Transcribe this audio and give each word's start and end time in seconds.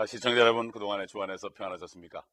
아, 0.00 0.06
시청자 0.06 0.42
여러분 0.42 0.70
그동안에 0.70 1.06
주 1.06 1.20
안에서 1.20 1.48
평안하셨습니까? 1.48 2.24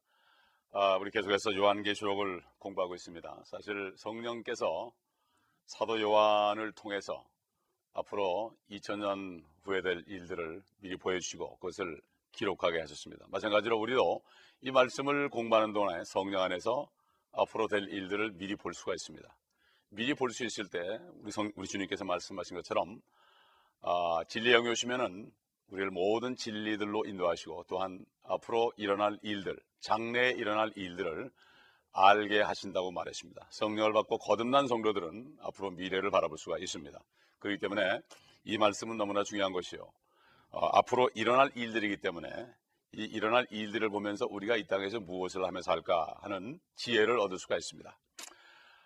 아, 0.70 0.96
우리 0.98 1.10
계속해서 1.10 1.52
요한계시록을 1.56 2.40
공부하고 2.60 2.94
있습니다. 2.94 3.42
사실 3.44 3.92
성령께서 3.96 4.92
사도 5.64 6.00
요한을 6.00 6.70
통해서 6.70 7.24
앞으로 7.92 8.56
2000년 8.70 9.42
후에 9.64 9.82
될 9.82 10.04
일들을 10.06 10.62
미리 10.78 10.96
보여주시고 10.96 11.56
그것을 11.56 12.00
기록하게 12.30 12.78
하셨습니다. 12.82 13.26
마찬가지로 13.30 13.76
우리도 13.80 14.22
이 14.60 14.70
말씀을 14.70 15.28
공부하는 15.28 15.72
동안에 15.72 16.04
성령 16.04 16.42
안에서 16.42 16.88
앞으로 17.32 17.66
될 17.66 17.88
일들을 17.88 18.34
미리 18.34 18.54
볼 18.54 18.74
수가 18.74 18.92
있습니다. 18.92 19.28
미리 19.88 20.14
볼 20.14 20.30
수 20.30 20.44
있을 20.44 20.68
때 20.68 21.00
우리, 21.20 21.32
성, 21.32 21.50
우리 21.56 21.66
주님께서 21.66 22.04
말씀하신 22.04 22.58
것처럼 22.58 23.02
아, 23.80 24.22
진리 24.28 24.52
영이 24.52 24.68
오시면은 24.68 25.32
우리를 25.68 25.90
모든 25.90 26.36
진리들로 26.36 27.04
인도하시고 27.06 27.64
또한 27.68 28.04
앞으로 28.24 28.72
일어날 28.76 29.18
일들, 29.22 29.58
장래에 29.80 30.32
일어날 30.32 30.72
일들을 30.76 31.30
알게 31.92 32.42
하신다고 32.42 32.92
말했습니다. 32.92 33.48
성령을 33.50 33.92
받고 33.92 34.18
거듭난 34.18 34.68
성도들은 34.68 35.38
앞으로 35.40 35.70
미래를 35.70 36.10
바라볼 36.10 36.38
수가 36.38 36.58
있습니다. 36.58 36.98
그렇기 37.38 37.58
때문에 37.58 38.00
이 38.44 38.58
말씀은 38.58 38.96
너무나 38.96 39.24
중요한 39.24 39.52
것이요. 39.52 39.80
어, 40.50 40.66
앞으로 40.78 41.10
일어날 41.14 41.50
일들이기 41.54 41.98
때문에 41.98 42.28
이 42.92 43.04
일어날 43.04 43.46
일들을 43.50 43.88
보면서 43.90 44.26
우리가 44.28 44.56
이 44.56 44.66
땅에서 44.66 45.00
무엇을 45.00 45.44
하며 45.44 45.60
살까 45.62 46.18
하는 46.20 46.60
지혜를 46.76 47.18
얻을 47.18 47.38
수가 47.38 47.56
있습니다. 47.56 47.98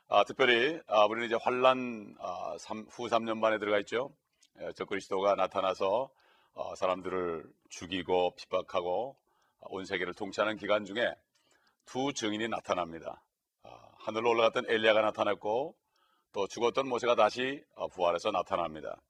아, 0.09 0.25
특별히 0.25 0.81
아, 0.89 1.05
우리는 1.05 1.27
이제 1.27 1.37
환란 1.41 2.15
아, 2.19 2.57
후 2.91 3.09
3년 3.09 3.41
반에 3.41 3.59
들어가 3.59 3.79
있죠. 3.81 4.13
예, 4.61 4.73
적그리스도가 4.73 5.37
나타나서 5.37 6.11
어, 6.55 6.75
사람들을 6.75 7.45
죽이고 7.69 8.35
핍박하고 8.37 9.17
온 9.61 9.85
세계를 9.85 10.15
통치하는 10.15 10.57
기간 10.57 10.85
중에 10.85 11.15
두 11.85 12.13
증인이 12.13 12.49
나타납니다. 12.49 13.23
어, 13.63 13.71
하늘로 13.99 14.31
올라갔던 14.31 14.67
엘리야가 14.69 15.01
나타났고 15.03 15.77
또 16.33 16.47
죽었던 16.47 16.89
모세가 16.89 17.15
다시 17.15 17.63
어, 17.75 17.89
부활해서 17.89 18.31
나타납니다. 18.31 19.01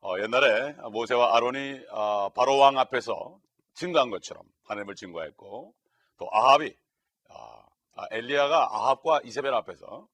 어, 0.00 0.18
옛날에 0.18 0.72
모세와 0.90 1.36
아론이 1.36 1.84
어, 1.90 2.28
바로 2.30 2.58
왕 2.58 2.78
앞에서 2.78 3.38
증거한 3.74 4.10
것처럼 4.10 4.44
하나님을 4.64 4.94
증거했고 4.94 5.74
또 6.18 6.28
아합이 6.32 6.74
어, 7.30 7.62
아, 7.94 8.06
엘리야가 8.10 8.68
아합과 8.72 9.20
이세벨 9.24 9.52
앞에서 9.54 10.08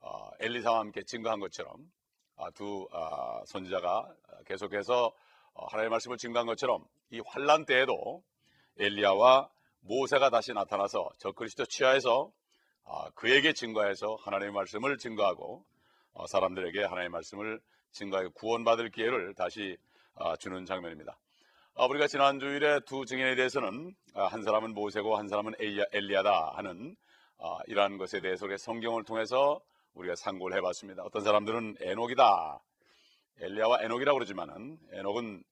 어, 0.00 0.30
엘리사와 0.40 0.80
함께 0.80 1.02
증거한 1.02 1.40
것처럼 1.40 1.74
아, 2.36 2.50
두 2.50 2.88
아, 2.92 3.42
선지자가 3.46 4.14
계속해서 4.46 5.06
어, 5.06 5.12
하나님의 5.54 5.90
말씀을 5.90 6.16
증거한 6.16 6.46
것처럼 6.46 6.84
이 7.10 7.20
환란 7.26 7.64
때에도 7.64 8.22
엘리야와 8.78 9.48
모세가 9.80 10.30
다시 10.30 10.52
나타나서 10.52 11.10
저 11.18 11.32
그리스도 11.32 11.64
치하에서 11.66 12.30
아, 12.86 13.10
그에게 13.14 13.52
증거해서 13.52 14.16
하나님의 14.20 14.52
말씀을 14.52 14.98
증거하고 14.98 15.64
어, 16.12 16.26
사람들에게 16.26 16.82
하나님의 16.82 17.08
말씀을 17.10 17.60
증거하여 17.92 18.30
구원받을 18.30 18.90
기회를 18.90 19.34
다시 19.34 19.76
아, 20.16 20.36
주는 20.36 20.64
장면입니다. 20.64 21.16
우리가 21.88 22.06
지난 22.06 22.38
주일에 22.38 22.78
두 22.86 23.04
증인에 23.04 23.34
대해서는 23.34 23.96
한 24.14 24.42
사람은 24.44 24.74
모세고 24.74 25.16
한 25.16 25.26
사람은 25.26 25.54
엘리야다 25.58 26.52
하는 26.54 26.94
이러한 27.66 27.98
것에 27.98 28.20
대해서 28.20 28.46
성경을 28.56 29.02
통해서 29.02 29.60
우리가 29.94 30.14
상고를 30.14 30.56
해봤습니다. 30.58 31.02
어떤 31.02 31.22
사람들은 31.22 31.78
에녹이다. 31.80 32.60
엘리야와 33.40 33.82
에녹이라고 33.82 34.16
그러지만은 34.16 34.78
에녹은 34.92 35.42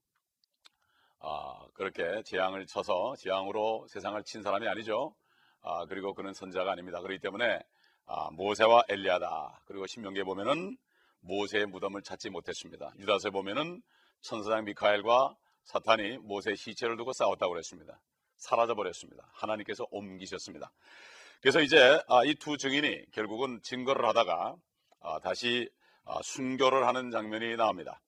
아, 1.21 1.67
그렇게 1.75 2.23
재앙을 2.25 2.67
쳐서 2.67 3.15
재앙으로 3.19 3.87
세상을 3.89 4.23
친 4.25 4.43
사람이 4.43 4.67
아니죠. 4.67 5.15
아, 5.63 5.87
그리고 5.87 6.15
그는 6.15 6.33
선자가 6.35 6.73
아닙니다. 6.73 7.01
그렇기 7.01 7.21
때문에 7.21 7.61
아, 8.07 8.31
모세와 8.33 8.85
엘리야다. 8.89 9.63
그리고 9.67 9.87
신명기에 9.87 10.25
보면은 10.25 10.77
모세의 11.21 11.67
무덤을 11.67 12.03
찾지 12.03 12.31
못했습니다. 12.31 12.93
유다서에 12.99 13.31
보면은 13.31 13.81
천사장 14.21 14.65
미카엘과 14.65 15.37
사탄이 15.65 16.19
모세의 16.19 16.57
시체를 16.57 16.97
두고 16.97 17.13
싸웠다고 17.13 17.53
그랬습니다. 17.53 18.01
사라져 18.37 18.75
버렸습니다. 18.75 19.31
하나님께서 19.35 19.87
옮기셨습니다. 19.91 20.73
그래서 21.41 21.61
이제 21.61 22.01
아, 22.09 22.25
이두 22.25 22.57
증인이 22.57 23.07
결국은 23.13 23.61
증거를 23.63 24.05
하다가 24.09 24.57
아, 25.01 25.19
다시 25.21 25.69
아, 25.71 25.82
순교를 26.23 26.87
하는 26.87 27.11
장면이 27.11 27.57
나옵니다. 27.57 28.01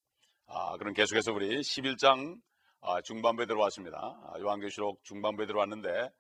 그럼 0.79 0.95
계속해서 0.95 1.33
우리 1.33 1.61
11장 1.61 2.41
중반부에 3.05 3.47
들어왔습니다. 3.47 3.99
요한계시록 4.41 5.03
중반부에 5.05 5.47
들어왔는데 5.47 6.11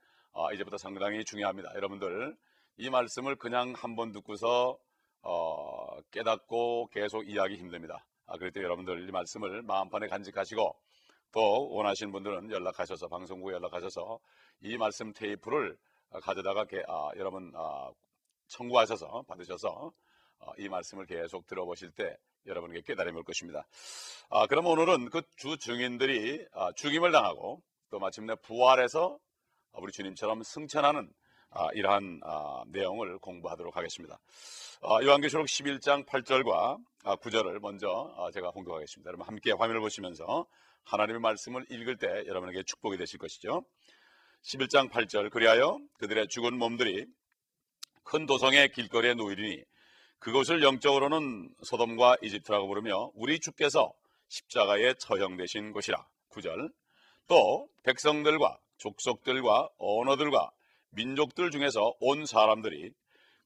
이제부터 0.55 0.79
상당히 0.79 1.25
중요합니다. 1.25 1.75
여러분들 1.75 2.37
이 2.77 2.91
말씀을 2.91 3.37
그냥 3.37 3.75
한 3.77 3.95
번 3.97 4.12
듣고서 4.12 4.79
어, 5.25 6.01
깨닫고 6.11 6.89
계속 6.93 7.27
이해하기 7.27 7.57
힘듭니다. 7.57 8.05
그럴 8.39 8.53
때 8.53 8.62
여러분들 8.62 9.09
이 9.09 9.11
말씀을 9.11 9.62
마음판에 9.62 10.06
간직하시고 10.09 10.77
또 11.33 11.69
원하시는 11.71 12.12
분들은 12.12 12.51
연락하셔서 12.51 13.09
방송국에 13.09 13.55
연락하셔서 13.55 14.19
이 14.61 14.77
말씀 14.77 15.12
테이프를 15.12 15.77
어, 16.11 16.21
가져다가 16.21 16.67
아, 16.89 17.11
여러분 17.17 17.53
아, 17.56 17.91
청구하셔서 18.49 19.25
받으셔서 19.27 19.69
어, 19.69 19.93
이 20.59 20.69
말씀을 20.69 21.06
계속 21.06 21.47
들어보실 21.47 21.91
때 21.93 22.16
여러분에게 22.47 22.82
깨달음이 22.82 23.16
올 23.16 23.25
것입니다. 23.25 23.66
아, 24.31 24.47
그럼 24.47 24.66
오늘은 24.66 25.10
그 25.10 25.22
주 25.37 25.56
증인들이 25.59 26.47
아, 26.53 26.72
죽임을 26.72 27.12
당하고 27.12 27.62
또 27.91 27.99
마침내 27.99 28.34
부활해서 28.37 29.19
우리 29.75 29.93
주님처럼 29.93 30.43
승천하는 30.43 31.12
아, 31.50 31.69
이러한 31.75 32.21
아, 32.25 32.65
내용을 32.69 33.19
공부하도록 33.19 33.77
하겠습니다. 33.77 34.19
아, 34.82 35.03
요한계시록 35.03 35.47
11장 35.47 36.05
8절과 36.06 36.78
9절을 37.21 37.61
먼저 37.61 38.31
제가 38.34 38.50
공독하겠습니다. 38.50 39.09
여러분 39.09 39.26
함께 39.26 39.53
화면을 39.53 39.81
보시면서 39.81 40.47
하나님의 40.84 41.21
말씀을 41.21 41.65
읽을 41.71 41.97
때 41.99 42.09
여러분에게 42.26 42.62
축복이 42.65 42.97
되실 42.97 43.19
것이죠. 43.19 43.65
11장 44.43 44.91
8절 44.91 45.31
그리하여 45.31 45.78
그들의 45.99 46.28
죽은 46.28 46.59
몸들이 46.59 47.06
큰 48.03 48.26
도성의 48.26 48.72
길거리에 48.72 49.15
놓이리니 49.15 49.65
그곳을 50.25 50.62
영적으로는 50.62 51.55
소돔과 51.65 52.17
이집트라고 52.23 52.67
부르며 52.67 53.11
우리 53.15 53.39
주께서 53.41 53.93
십자가에 54.29 54.95
처형되신 54.95 55.73
곳이라 55.73 56.03
9절 56.31 56.73
또 57.29 57.69
백성들과 57.83 58.59
족속들과 58.79 59.69
언어들과 59.77 60.51
민족들 60.93 61.51
중에서 61.51 61.93
온 62.01 62.25
사람들이 62.25 62.91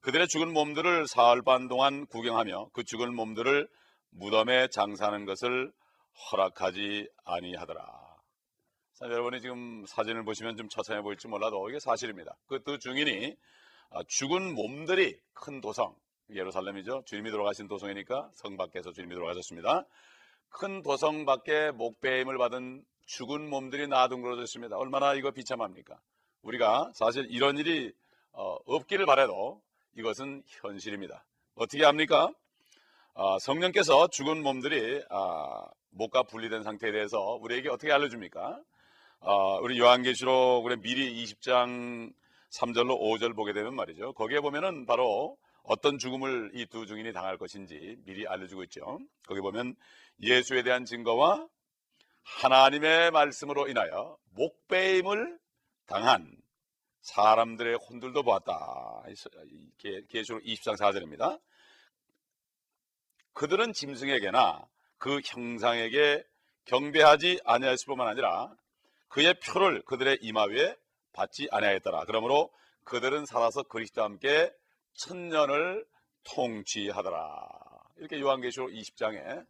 그들의 0.02 0.28
죽은 0.28 0.52
몸들을 0.52 1.08
사흘 1.08 1.42
반 1.42 1.66
동안 1.66 2.06
구경하며 2.06 2.68
그 2.72 2.84
죽은 2.84 3.12
몸들을 3.12 3.68
무덤에 4.10 4.68
장사하는 4.68 5.24
것을 5.24 5.72
허락하지 6.30 7.08
아니하더라. 7.24 7.84
자, 8.94 9.06
여러분이 9.06 9.40
지금 9.40 9.84
사진을 9.84 10.24
보시면 10.24 10.56
좀 10.56 10.68
처참해 10.68 11.02
보일지 11.02 11.26
몰라도 11.26 11.68
이게 11.70 11.80
사실입니다. 11.80 12.36
그두 12.46 12.78
증인이 12.78 13.34
아, 13.90 14.00
죽은 14.06 14.54
몸들이 14.54 15.18
큰 15.32 15.60
도성, 15.60 15.96
예루살렘이죠. 16.30 17.02
주님이 17.06 17.30
돌아가신 17.30 17.68
도성이니까 17.68 18.30
성 18.34 18.56
밖에서 18.56 18.92
주님이 18.92 19.14
돌아가셨습니다. 19.14 19.84
큰 20.50 20.82
도성 20.82 21.24
밖에 21.24 21.70
목배임을 21.72 22.38
받은 22.38 22.84
죽은 23.06 23.48
몸들이 23.48 23.86
나둥그러져 23.88 24.42
있습니다. 24.42 24.76
얼마나 24.76 25.14
이거 25.14 25.30
비참합니까? 25.30 25.98
우리가 26.42 26.90
사실 26.94 27.26
이런 27.30 27.56
일이 27.58 27.92
어, 28.32 28.56
없기를 28.66 29.06
바래도 29.06 29.62
이것은 29.96 30.42
현실입니다. 30.46 31.24
어떻게 31.54 31.84
합니까? 31.84 32.30
아, 33.14 33.38
성령께서 33.40 34.08
죽은 34.08 34.42
몸들이 34.42 35.02
아, 35.10 35.66
목과 35.90 36.22
분리된 36.22 36.62
상태에 36.62 36.92
대해서 36.92 37.18
우리에게 37.40 37.68
어떻게 37.68 37.92
알려줍니까? 37.92 38.60
어, 39.20 39.58
우리 39.60 39.78
요한계시록 39.78 40.64
우리 40.64 40.76
미리 40.76 41.24
20장 41.24 42.12
3절로 42.50 43.00
5절 43.00 43.34
보게 43.34 43.52
되면 43.52 43.74
말이죠. 43.74 44.12
거기에 44.12 44.40
보면은 44.40 44.86
바로 44.86 45.36
어떤 45.68 45.98
죽음을 45.98 46.52
이두 46.54 46.86
증인이 46.86 47.12
당할 47.12 47.36
것인지 47.36 47.98
미리 48.06 48.26
알려주고 48.26 48.64
있죠. 48.64 49.00
거기 49.26 49.42
보면 49.42 49.76
예수에 50.22 50.62
대한 50.62 50.86
증거와 50.86 51.46
하나님의 52.22 53.10
말씀으로 53.10 53.68
인하여 53.68 54.16
목배임을 54.30 55.38
당한 55.86 56.34
사람들의 57.02 57.76
혼들도 57.86 58.22
보았다. 58.22 59.02
계시록 60.08 60.42
20장 60.42 60.78
4절입니다. 60.78 61.38
그들은 63.34 63.74
짐승에게나 63.74 64.66
그 64.96 65.20
형상에게 65.22 66.24
경배하지 66.64 67.40
아니하였을 67.44 67.84
뿐만 67.84 68.08
아니라 68.08 68.54
그의 69.08 69.34
표를 69.40 69.82
그들의 69.82 70.18
이마 70.22 70.44
위에 70.44 70.74
받지 71.12 71.46
아니하였더라. 71.50 72.06
그러므로 72.06 72.50
그들은 72.84 73.26
살아서 73.26 73.62
그리스도와 73.64 74.06
함께 74.06 74.50
천년을 74.94 75.86
통치하더라. 76.24 77.48
이렇게 77.96 78.20
요한계시록 78.20 78.70
20장에 78.70 79.46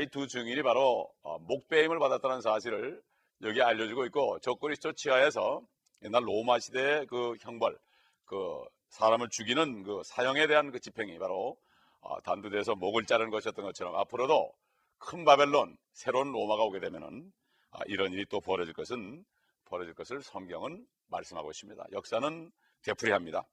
이 0.00 0.06
두 0.10 0.28
증인이 0.28 0.62
바로 0.62 1.10
어, 1.22 1.38
목배임을 1.38 1.98
받았다는 1.98 2.42
사실을 2.42 3.02
여기 3.42 3.62
알려주고 3.62 4.04
있고 4.06 4.38
저 4.40 4.54
그리스도 4.54 4.92
지하에서 4.92 5.62
옛날 6.02 6.26
로마 6.26 6.58
시대의 6.58 7.06
그 7.06 7.36
형벌, 7.40 7.78
그 8.26 8.62
사람을 8.90 9.30
죽이는 9.30 9.84
그 9.84 10.02
사형에 10.04 10.46
대한 10.46 10.70
그 10.70 10.78
집행이 10.78 11.18
바로 11.18 11.56
어, 12.00 12.20
단두대에서 12.20 12.74
목을 12.74 13.06
자르는 13.06 13.30
것이었던 13.30 13.64
것처럼 13.64 13.96
앞으로도 13.96 14.52
큰 14.98 15.24
바벨론, 15.24 15.76
새로운 15.92 16.32
로마가 16.32 16.64
오게 16.64 16.80
되면은 16.80 17.32
아, 17.70 17.80
이런 17.86 18.12
일이 18.12 18.26
또 18.26 18.40
벌어질 18.40 18.74
것은 18.74 19.24
벌어질 19.64 19.94
것을 19.94 20.22
성경은 20.22 20.86
말씀하고 21.08 21.50
있습니다. 21.50 21.86
역사는 21.92 22.52
되풀이합니다. 22.82 23.46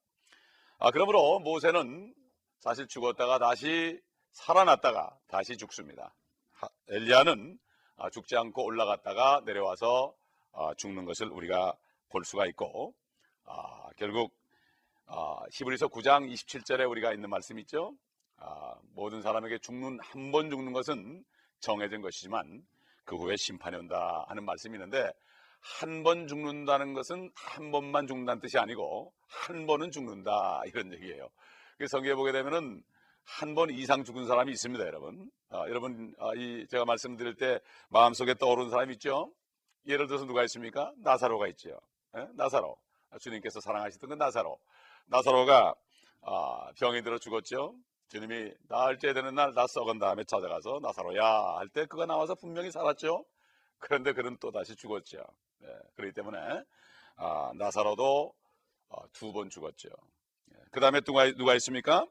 아, 0.79 0.91
그러므로 0.91 1.39
모세는 1.39 2.13
사실 2.59 2.87
죽었다가 2.87 3.39
다시 3.39 3.99
살아났다가 4.31 5.17
다시 5.27 5.57
죽습니다. 5.57 6.13
하- 6.53 6.69
엘리야는 6.89 7.57
아, 7.97 8.09
죽지 8.09 8.35
않고 8.35 8.63
올라갔다가 8.65 9.41
내려와서 9.45 10.13
아, 10.51 10.73
죽는 10.75 11.05
것을 11.05 11.27
우리가 11.29 11.75
볼 12.09 12.25
수가 12.25 12.45
있고 12.47 12.93
아, 13.45 13.89
결국 13.97 14.33
아, 15.07 15.37
히브리서 15.51 15.87
9장 15.87 16.31
27절에 16.33 16.89
우리가 16.89 17.13
있는 17.13 17.29
말씀 17.29 17.57
있죠. 17.59 17.95
아, 18.37 18.75
모든 18.95 19.21
사람에게 19.21 19.59
죽는 19.59 19.99
한 20.01 20.31
번 20.31 20.49
죽는 20.49 20.73
것은 20.73 21.23
정해진 21.59 22.01
것이지만 22.01 22.65
그 23.05 23.15
후에 23.15 23.35
심판이 23.37 23.77
온다 23.77 24.25
하는 24.27 24.43
말씀이 24.43 24.75
있는데 24.75 25.11
한 25.65 26.03
번 26.03 26.27
죽는다는 26.27 26.93
것은 26.93 27.31
한 27.35 27.71
번만 27.71 28.05
죽는다는 28.07 28.39
뜻이 28.39 28.57
아니고 28.59 29.11
한 29.27 29.65
번은 29.65 29.91
죽는다 29.91 30.61
이런 30.67 30.93
얘기예요. 30.93 31.27
그 31.77 31.87
성경에 31.87 32.13
보게 32.15 32.31
되면은 32.31 32.83
한 33.27 33.55
번 33.55 33.71
이상 33.71 34.03
죽은 34.03 34.27
사람이 34.27 34.51
있습니다, 34.51 34.85
여러분. 34.85 35.31
아, 35.49 35.61
여러분, 35.67 36.13
아, 36.19 36.29
이 36.35 36.67
제가 36.69 36.85
말씀드릴 36.85 37.35
때 37.35 37.59
마음속에 37.89 38.35
떠오르는 38.35 38.69
사람 38.69 38.91
있죠? 38.91 39.31
예를 39.87 40.05
들어서 40.05 40.25
누가 40.25 40.43
있습니까? 40.43 40.93
나사로가 40.97 41.47
있죠. 41.47 41.79
예? 42.15 42.27
나사로. 42.35 42.77
아, 43.09 43.17
주님께서 43.17 43.59
사랑하시던 43.61 44.11
그 44.11 44.13
나사로. 44.15 44.59
나사로가 45.07 45.73
아, 46.21 46.71
병이 46.79 47.01
들어 47.01 47.17
죽었죠. 47.17 47.75
주님이 48.09 48.51
나흘째 48.69 49.13
되는 49.13 49.33
날 49.33 49.51
나 49.55 49.65
썩은 49.67 49.97
다음에 49.97 50.23
찾아가서 50.25 50.79
나사로야 50.83 51.23
할 51.57 51.67
때 51.69 51.87
그가 51.87 52.05
나와서 52.05 52.35
분명히 52.35 52.69
살았죠. 52.71 53.25
그런데 53.79 54.13
그는 54.13 54.37
또 54.39 54.51
다시 54.51 54.75
죽었죠. 54.75 55.23
예, 55.63 55.67
그렇기 55.95 56.13
때문에 56.13 56.37
아, 57.17 57.51
나사로도 57.55 58.33
두번 59.13 59.49
죽었죠. 59.49 59.89
그 60.71 60.79
다음에 60.79 61.01
누가, 61.01 61.25
누가 61.33 61.53
있습니까? 61.55 62.05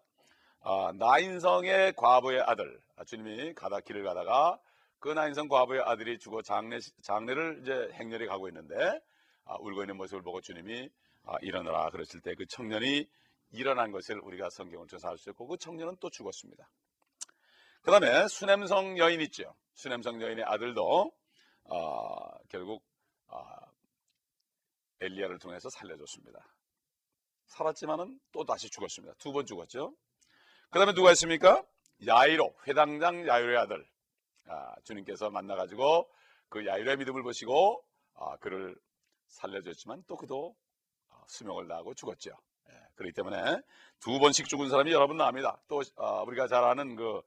아, 0.60 0.92
나인성의 0.96 1.94
과부의 1.96 2.40
아들. 2.42 2.80
아, 2.96 3.04
주님이 3.04 3.54
가다 3.54 3.80
길을 3.80 4.04
가다가 4.04 4.58
그 4.98 5.10
나인성 5.10 5.48
과부의 5.48 5.82
아들이 5.82 6.18
죽어 6.18 6.40
장례, 6.42 6.78
장례를 7.02 7.60
이제 7.62 7.90
행렬히 7.94 8.26
가고 8.26 8.48
있는데 8.48 8.74
아, 9.44 9.56
울고 9.60 9.82
있는 9.82 9.96
모습을 9.96 10.22
보고 10.22 10.40
주님이 10.40 10.88
아, 11.24 11.36
일어나라 11.42 11.90
그랬을 11.90 12.20
때 12.20 12.34
그 12.34 12.46
청년이 12.46 13.06
일어난 13.52 13.92
것을 13.92 14.18
우리가 14.20 14.48
성경을 14.50 14.88
조사할 14.88 15.18
수 15.18 15.30
있고 15.30 15.46
그 15.46 15.56
청년은 15.58 15.96
또 16.00 16.10
죽었습니다. 16.10 16.68
그 17.82 17.90
다음에 17.90 18.26
수냄성 18.28 18.96
여인 18.98 19.20
있죠. 19.20 19.54
수냄성 19.74 20.22
여인의 20.22 20.44
아들도 20.44 21.12
아, 21.68 22.38
결국 22.48 22.82
아, 23.28 23.42
엘리야를 25.00 25.38
통해서 25.38 25.68
살려줬습니다. 25.70 26.46
살았지만은 27.46 28.20
또 28.32 28.44
다시 28.44 28.70
죽었습니다. 28.70 29.14
두 29.18 29.32
번 29.32 29.46
죽었죠. 29.46 29.94
그 30.70 30.78
다음에 30.78 30.92
누가 30.92 31.10
있습니까? 31.12 31.64
야이로, 32.06 32.54
회당장 32.66 33.26
야이로의 33.26 33.56
아들. 33.58 33.86
아, 34.46 34.74
주님께서 34.84 35.30
만나가지고 35.30 36.10
그 36.48 36.66
야이로의 36.66 36.96
믿음을 36.98 37.22
보시고 37.22 37.84
아, 38.14 38.36
그를 38.38 38.76
살려줬지만 39.28 40.04
또 40.06 40.16
그도 40.16 40.54
아, 41.10 41.22
수명을 41.28 41.66
다하고 41.68 41.94
죽었죠. 41.94 42.30
예, 42.68 42.72
그렇기 42.94 43.12
때문에 43.14 43.60
두 44.00 44.18
번씩 44.18 44.48
죽은 44.48 44.68
사람이 44.68 44.92
여러분 44.92 45.16
나옵니다. 45.16 45.60
또 45.68 45.82
아, 45.96 46.22
우리가 46.22 46.46
잘 46.48 46.64
아는 46.64 46.96
그 46.96 47.22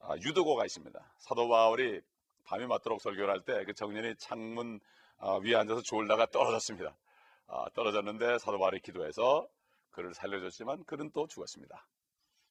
아, 0.00 0.14
유도고가 0.16 0.64
있습니다. 0.66 1.14
사도 1.18 1.48
바울이 1.48 2.00
밤이 2.44 2.66
맞도록 2.66 3.00
설교를 3.00 3.30
할 3.32 3.40
때 3.44 3.64
그 3.64 3.74
청년이 3.74 4.16
창문 4.16 4.80
아, 5.18 5.34
위에 5.36 5.54
앉아서 5.56 5.82
졸다가 5.82 6.26
떨어졌습니다. 6.26 6.96
아, 7.46 7.66
떨어졌는데 7.74 8.38
사도 8.38 8.58
바울이 8.58 8.80
기도해서 8.80 9.48
그를 9.90 10.14
살려줬지만 10.14 10.84
그는 10.84 11.10
또 11.12 11.26
죽었습니다. 11.26 11.86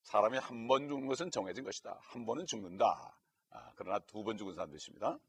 사람이 0.04 0.38
한 0.38 0.68
번 0.68 0.88
죽는 0.88 1.08
것은 1.08 1.32
정해진 1.32 1.64
것이다. 1.64 1.98
한 2.02 2.26
번은 2.26 2.46
죽는다. 2.46 3.16
아, 3.52 3.72
그러나 3.76 4.00
두 4.00 4.24
번 4.24 4.38
죽은 4.38 4.54
사람도 4.56 4.76
있습니다. 4.76 5.20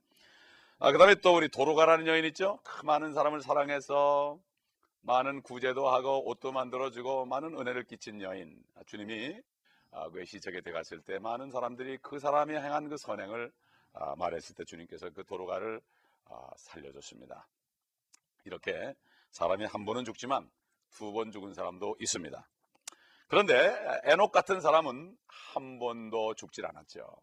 아, 0.79 0.93
그 0.93 0.99
다음에 0.99 1.14
또 1.17 1.37
우리 1.37 1.49
도로가라는 1.49 2.06
여인 2.06 2.25
있죠? 2.26 2.59
그 2.64 2.85
많은 2.85 3.12
사람을 3.12 3.41
사랑해서 3.43 4.38
많은 5.03 5.43
구제도 5.43 5.88
하고 5.88 6.29
옷도 6.29 6.53
만들어주고 6.53 7.26
많은 7.26 7.59
은혜를 7.59 7.85
끼친 7.85 8.20
여인. 8.23 8.56
아, 8.76 8.82
주님이 8.87 9.41
아, 9.91 10.09
그 10.11 10.25
들어갔을 10.25 11.03
때 11.03 11.19
많은 11.19 11.50
사람들이 11.50 11.99
그 12.03 12.19
사람이 12.19 12.55
행한 12.55 12.88
그 12.88 12.97
선행을 12.97 13.47
아, 13.47 13.53
말했을 14.17 14.55
때 14.55 14.65
주님께서 14.65 15.11
그 15.11 15.25
도로가를 15.25 15.81
아, 16.27 16.50
살려줬습니다. 16.56 17.47
이렇게 18.44 18.94
사람이 19.31 19.65
한 19.67 19.85
번은 19.85 20.05
죽지만 20.05 20.50
두 20.91 21.12
번 21.12 21.31
죽은 21.33 21.55
사람도 21.55 21.97
있습니다. 22.00 22.49
그런데 23.29 23.75
에녹 24.05 24.31
같은 24.31 24.61
사람은 24.61 25.17
한 25.27 25.79
번도 25.79 26.35
죽질 26.35 26.67
않았죠. 26.67 27.17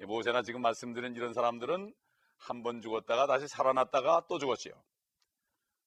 예. 0.00 0.04
모세나 0.06 0.42
지금 0.42 0.62
말씀드린 0.62 1.14
이런 1.14 1.32
사람들은 1.32 1.94
한 2.38 2.62
번 2.62 2.80
죽었다가 2.80 3.26
다시 3.26 3.46
살아났다가 3.46 4.26
또 4.28 4.38
죽었지요. 4.38 4.72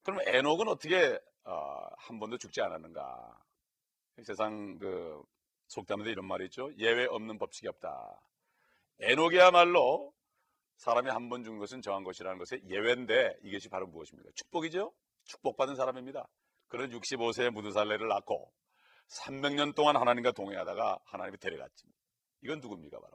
그럼 0.03 0.19
에녹은 0.25 0.67
어떻게 0.67 1.19
어, 1.45 1.87
한 1.97 2.19
번도 2.19 2.37
죽지 2.37 2.61
않았는가? 2.61 3.43
세상 4.23 4.77
그 4.77 5.21
속담에 5.67 6.09
이런 6.09 6.25
말이 6.27 6.45
있죠. 6.45 6.69
예외 6.77 7.05
없는 7.05 7.37
법칙이 7.39 7.67
없다. 7.67 8.21
에녹이야말로 8.99 10.13
사람이 10.77 11.09
한 11.09 11.29
번 11.29 11.43
죽은 11.43 11.59
것은 11.59 11.81
정한 11.81 12.03
것이라는 12.03 12.37
것의 12.37 12.61
예외인데 12.69 13.37
이것이 13.43 13.69
바로 13.69 13.87
무엇입니까? 13.87 14.29
축복이죠. 14.35 14.93
축복받은 15.25 15.75
사람입니다. 15.75 16.27
그는 16.67 16.89
65세에 16.89 17.49
무드살레를 17.51 18.07
낳고 18.07 18.51
300년 19.09 19.75
동안 19.75 19.95
하나님과 19.95 20.31
동행하다가 20.31 20.99
하나님이 21.05 21.37
데려갔지. 21.37 21.85
이건 22.41 22.59
누굽니까 22.59 22.99
바로 22.99 23.13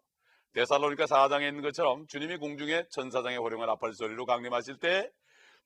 데살로니가 0.54 1.04
4장에 1.04 1.48
있는 1.48 1.62
것처럼 1.62 2.06
주님이 2.06 2.38
공중에 2.38 2.86
천사장의 2.90 3.38
호령을 3.38 3.68
아팔 3.70 3.92
소리로 3.94 4.26
강림하실 4.26 4.78
때 4.78 5.12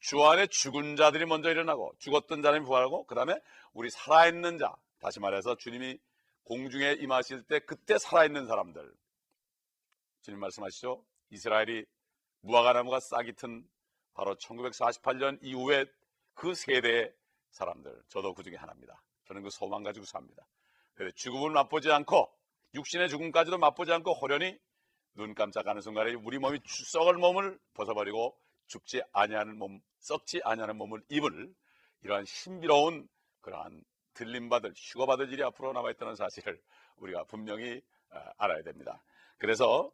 주 0.03 0.21
안에 0.25 0.49
죽은 0.49 0.97
자들이 0.97 1.27
먼저 1.27 1.49
일어나고 1.49 1.93
죽었던 2.01 2.43
자들이 2.43 2.65
부활하고 2.65 3.07
그 3.07 3.15
다음에 3.15 3.39
우리 3.73 3.89
살아있는 3.89 4.59
자 4.59 4.75
다시 4.99 5.21
말해서 5.21 5.55
주님이 5.57 5.97
공중에 6.43 6.97
임하실 6.99 7.45
때 7.45 7.61
그때 7.61 7.97
살아있는 7.99 8.47
사람들 8.49 8.93
주님 10.23 10.39
말씀하시죠? 10.41 11.05
이스라엘이 11.31 11.85
무화과나무가 12.41 13.01
싹이 13.01 13.33
튼 13.35 13.69
바로 14.15 14.35
1948년 14.37 15.39
이후에 15.43 15.87
그 16.35 16.55
세대의 16.55 17.13
사람들 17.51 18.03
저도 18.09 18.35
그 18.35 18.43
중에 18.43 18.57
하나입니다. 18.57 19.03
저는 19.27 19.43
그 19.43 19.51
소망 19.51 19.83
가지고 19.83 20.07
삽니다. 20.07 20.47
그래 20.95 21.11
죽음을 21.15 21.51
맛보지 21.51 21.91
않고 21.91 22.33
육신의 22.75 23.09
죽음까지도 23.09 23.59
맛보지 23.59 23.93
않고 23.93 24.15
호련히 24.15 24.59
눈 25.15 25.35
깜짝하는 25.35 25.83
순간에 25.83 26.15
우리 26.15 26.39
몸이 26.39 26.61
썩을 26.65 27.15
몸을 27.15 27.59
벗어버리고 27.75 28.37
죽지 28.67 29.03
아니하는 29.13 29.59
몸, 29.59 29.81
썩지 29.99 30.41
아니하는 30.45 30.77
몸을 30.77 31.03
입을 31.09 31.53
이러한 32.03 32.25
신비로운 32.25 33.09
그러한 33.41 33.85
들림받을 34.15 34.73
휴거받을 34.77 35.33
일이 35.33 35.43
앞으로 35.43 35.73
남아있다는 35.73 36.17
사실을 36.17 36.61
우리가 36.97 37.25
분명히 37.25 37.83
어, 38.11 38.19
알아야 38.39 38.63
됩니다. 38.63 39.03
그래서 39.39 39.87
어, 39.87 39.93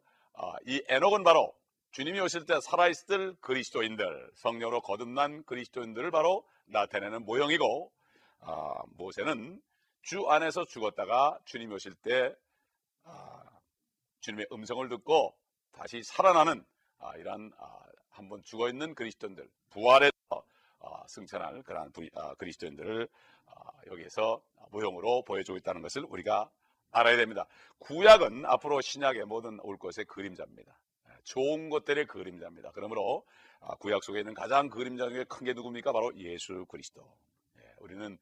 이 0.67 0.83
에녹은 0.89 1.25
바로 1.25 1.55
주님이 1.91 2.21
오실 2.21 2.45
때 2.45 2.61
살아있을 2.61 3.37
그리스도인들, 3.41 4.31
성령으로 4.35 4.83
거듭난 4.83 5.45
그리스도인들을 5.45 6.11
바로 6.11 6.47
나타내는 6.67 7.25
모형이고 7.25 7.93
아, 8.41 8.75
모세는 8.97 9.61
주 10.03 10.29
안에서 10.29 10.65
죽었다가 10.65 11.39
주님이 11.45 11.75
오실 11.75 11.95
때 11.95 12.35
아, 13.05 13.43
주님의 14.21 14.49
음성을 14.53 14.87
듣고 14.89 15.35
다시 15.73 16.03
살아나는 16.03 16.65
아, 16.99 17.17
이러한 17.17 17.53
아, 17.59 17.79
한번 18.11 18.43
죽어 18.45 18.69
있는 18.69 18.95
그리스도인들 18.95 19.49
부활해서 19.71 20.13
아, 20.81 21.05
승천할 21.09 21.63
그러한 21.63 21.91
부- 21.93 22.09
아, 22.15 22.35
그리스도인들을 22.35 23.09
아, 23.47 23.71
여기에서 23.87 24.43
모형으로 24.71 25.23
보여주고 25.23 25.57
있다는 25.59 25.81
것을 25.83 26.05
우리가 26.05 26.51
알아야 26.91 27.17
됩니다. 27.17 27.47
구약은 27.79 28.45
앞으로 28.47 28.81
신약의 28.81 29.25
모든 29.27 29.59
올 29.63 29.79
것의 29.79 30.05
그림자입니다. 30.07 30.79
예, 31.09 31.13
좋은 31.25 31.69
것들의 31.69 32.07
그림자입니다. 32.07 32.73
그러므로 32.73 33.25
아, 33.61 33.75
구약 33.77 34.03
속에 34.05 34.21
있는 34.21 34.35
가장 34.35 34.69
그림자 34.69 35.09
중에 35.09 35.25
큰 35.25 35.45
게 35.45 35.53
누굽니까? 35.53 35.93
바로 35.93 36.13
예수 36.17 36.65
그리스도. 36.67 37.03
예, 37.59 37.63
우리는 37.81 38.19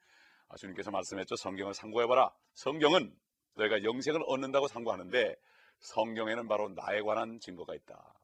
아, 0.49 0.56
주님께서 0.56 0.90
말씀했죠. 0.90 1.37
성경을 1.37 1.75
상고해봐라. 1.75 2.32
성경은 2.54 3.14
너희가 3.54 3.82
영생을 3.85 4.23
얻는다고 4.26 4.68
상고하는데 4.68 5.37
성경에는 5.80 6.49
바로 6.49 6.68
나에 6.70 7.00
관한 7.02 7.38
증거가 7.40 7.75
있다. 7.75 8.14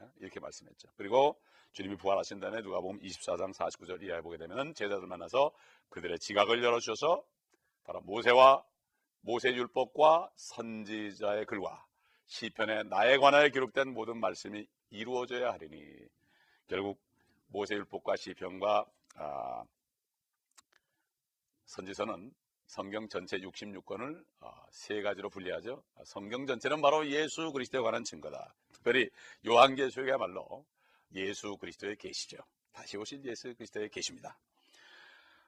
예, 0.00 0.06
이렇게 0.20 0.40
말씀했죠. 0.40 0.88
그리고 0.96 1.40
주님이 1.72 1.96
부활하신 1.96 2.38
다음에 2.40 2.62
누가 2.62 2.80
보면 2.80 3.00
24장 3.00 3.52
49절 3.52 4.02
이하에 4.02 4.20
보게 4.20 4.36
되면 4.38 4.74
제자들 4.74 5.06
만나서 5.06 5.52
그들의 5.88 6.18
지각을 6.20 6.62
열어주셔서 6.62 7.24
바로 7.84 8.00
모세와 8.02 8.62
모세 9.24 9.54
율법과 9.54 10.30
선지자의 10.36 11.46
글과 11.46 11.86
시편에 12.26 12.82
나에 12.84 13.16
관하여 13.16 13.48
기록된 13.48 13.94
모든 13.94 14.18
말씀이 14.18 14.66
이루어져야 14.90 15.52
하리니 15.52 15.80
결국 16.66 17.00
모세 17.46 17.74
율법과 17.74 18.16
시편과 18.16 18.86
아, 19.16 19.64
선지서는 21.64 22.32
성경 22.66 23.08
전체 23.08 23.38
66권을 23.38 24.22
어, 24.40 24.66
세 24.70 25.00
가지로 25.00 25.30
분리하죠. 25.30 25.82
성경 26.04 26.46
전체는 26.46 26.82
바로 26.82 27.08
예수 27.08 27.50
그리스도에 27.52 27.80
관한 27.80 28.04
증거다. 28.04 28.54
특별히 28.72 29.08
요한계시록이야말로 29.46 30.66
예수 31.14 31.56
그리스도의 31.56 31.96
계시죠. 31.96 32.38
다시 32.72 32.98
오신 32.98 33.24
예수 33.24 33.54
그리스도의 33.54 33.88
계십니다. 33.88 34.38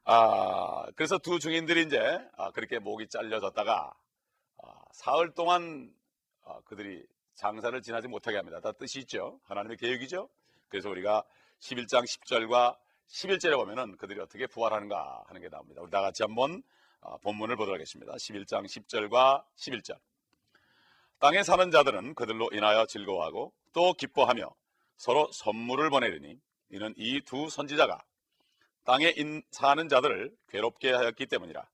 아, 0.09 0.87
그래서 0.95 1.19
두 1.19 1.41
증인들이 1.41 1.83
이제 1.83 1.99
아, 2.37 2.53
그렇게 2.53 2.79
목이 2.79 3.09
잘려졌다가 3.09 3.93
아, 4.63 4.73
사흘 4.93 5.35
동안 5.35 5.93
아, 6.45 6.61
그들이 6.65 7.05
장사를 7.35 7.83
지나지 7.83 8.07
못하게 8.07 8.37
합니다. 8.37 8.61
다 8.61 8.71
뜻이 8.71 9.01
있죠. 9.01 9.41
하나님의 9.45 9.77
계획이죠. 9.79 10.29
그래서 10.69 10.89
우리가 10.91 11.25
11장 11.59 12.05
10절과 12.05 12.77
11절에 13.09 13.57
보면은 13.57 13.97
그들이 13.97 14.21
어떻게 14.21 14.47
부활하는가 14.47 15.25
하는 15.27 15.41
게 15.41 15.49
나옵니다. 15.49 15.83
우리 15.83 15.91
다 15.91 16.01
같이 16.01 16.23
한번 16.23 16.63
아, 17.01 17.17
본문을 17.19 17.57
보도록 17.57 17.75
하겠습니다. 17.75 18.13
11장 18.13 18.65
10절과 18.65 19.45
11절. 19.57 19.99
땅에 21.19 21.43
사는 21.43 21.69
자들은 21.73 22.15
그들로 22.15 22.49
인하여 22.53 22.87
즐거워하고 22.87 23.53
또 23.73 23.93
기뻐하며 23.95 24.55
서로 24.97 25.29
선물을 25.33 25.91
보내리니 25.91 26.39
이는 26.71 26.95
이 26.97 27.21
두 27.23 27.49
선지자가 27.51 28.05
땅에 28.87 29.13
사는 29.51 29.89
자들을 29.89 30.35
괴롭게 30.49 30.93
하였기 30.93 31.27
때문이라. 31.27 31.69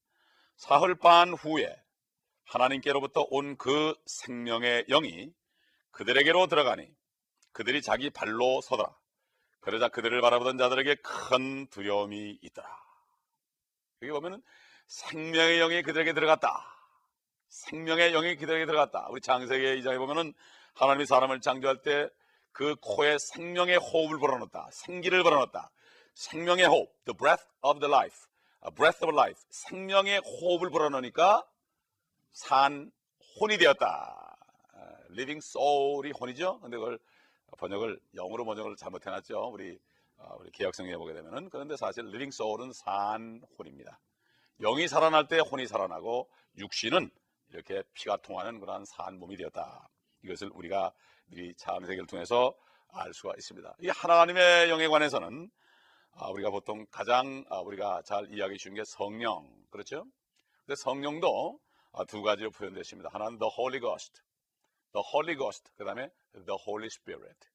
사흘 0.57 0.95
반 0.97 1.33
후에 1.33 1.77
하나님께로부터 2.45 3.27
온 3.31 3.57
그 3.57 3.95
생명의 4.07 4.87
영이 4.89 5.33
그들에게로 5.93 6.49
들어가니 6.49 6.89
그들이 7.53 7.83
자기 7.83 8.11
발로 8.11 8.61
서더라. 8.63 8.97
그러자 9.61 9.89
그들을 9.89 10.21
바라보던 10.21 10.59
자들에게 10.59 10.97
큰 10.97 11.69
두려움이 11.69 12.39
있더라. 12.43 12.69
여기 14.03 14.11
보면은 14.11 14.43
생명의 14.89 15.59
영이 15.59 15.83
그들에게 15.83 16.13
들어갔다. 16.15 16.67
생명의 17.49 18.13
영이 18.13 18.37
그들에게 18.37 18.67
들어갔다. 18.67 19.07
우리 19.11 19.21
장세기 19.21 19.83
2장에 19.83 19.99
보면은 19.99 20.35
하나님이 20.75 21.07
사람을 21.07 21.41
창조할 21.41 21.83
때 21.83 22.09
그 22.53 22.77
코에 22.77 23.17
생명의 23.19 23.79
호흡을 23.79 24.19
불어넣었다. 24.19 24.69
생기를 24.73 25.23
불어넣었다. 25.23 25.71
생명의 26.15 26.67
호흡, 26.67 26.93
the 27.05 27.17
breath 27.17 27.45
of 27.63 27.81
the 27.81 27.91
life, 27.91 28.27
a 28.65 28.75
breath 28.75 29.05
of 29.05 29.15
life, 29.15 29.41
생명의 29.51 30.21
호흡을 30.21 30.71
불어넣으니까 30.71 31.47
산 32.33 32.93
혼이 33.41 33.59
되었다. 33.59 34.33
living 35.13 35.45
soul이 35.45 36.13
혼이죠. 36.13 36.61
근데 36.61 36.77
그걸 36.77 36.99
번역을 37.59 38.01
영어로 38.15 38.45
번역을 38.45 38.77
잘못해놨죠. 38.77 39.51
우리 39.53 39.79
어, 40.17 40.37
우리 40.39 40.51
개혁성경에 40.51 40.97
보게 40.97 41.13
되면은 41.15 41.51
그런데 41.51 41.77
사실 41.77 42.05
living 42.07 42.35
soul은 42.35 42.73
산 42.73 43.43
혼입니다. 43.59 43.99
영이 44.61 44.89
살아날 44.89 45.27
때 45.27 45.39
혼이 45.39 45.67
살아나고 45.67 46.31
육신은 46.59 47.11
이렇게 47.51 47.83
피가 47.93 48.19
통하는 48.19 48.61
그러한 48.61 48.85
산 48.85 49.19
몸이 49.19 49.37
되었다. 49.37 49.89
이것을 50.25 50.51
우리가 50.55 50.93
이 51.31 51.53
창세기를 51.57 52.07
통해서 52.07 52.55
알 52.93 53.13
수가 53.13 53.35
있습니다. 53.37 53.77
이 53.81 53.89
하나님의 53.89 54.71
영에 54.71 54.87
관해서는 54.89 55.51
아, 55.51 55.62
우리가 56.21 56.51
보통 56.51 56.87
가장 56.91 57.45
아, 57.49 57.61
우리가 57.61 58.03
잘 58.03 58.33
이야기해 58.33 58.57
주는 58.59 58.75
게 58.77 58.85
성령 58.85 59.49
그렇죠? 59.71 60.05
근데 60.65 60.77
성령도 60.77 61.59
아, 61.93 62.05
두 62.05 62.23
가지로 62.23 62.51
표현되십니다. 62.51 63.11
하나는 63.13 63.39
the 63.39 63.51
Holy 63.59 63.81
Ghost, 63.81 64.23
the 64.93 65.05
Holy 65.13 65.37
Ghost, 65.37 65.71
그 65.77 65.85
다음에 65.85 66.09
the 66.33 66.59
Holy 66.67 66.87
Spirit. 66.87 67.49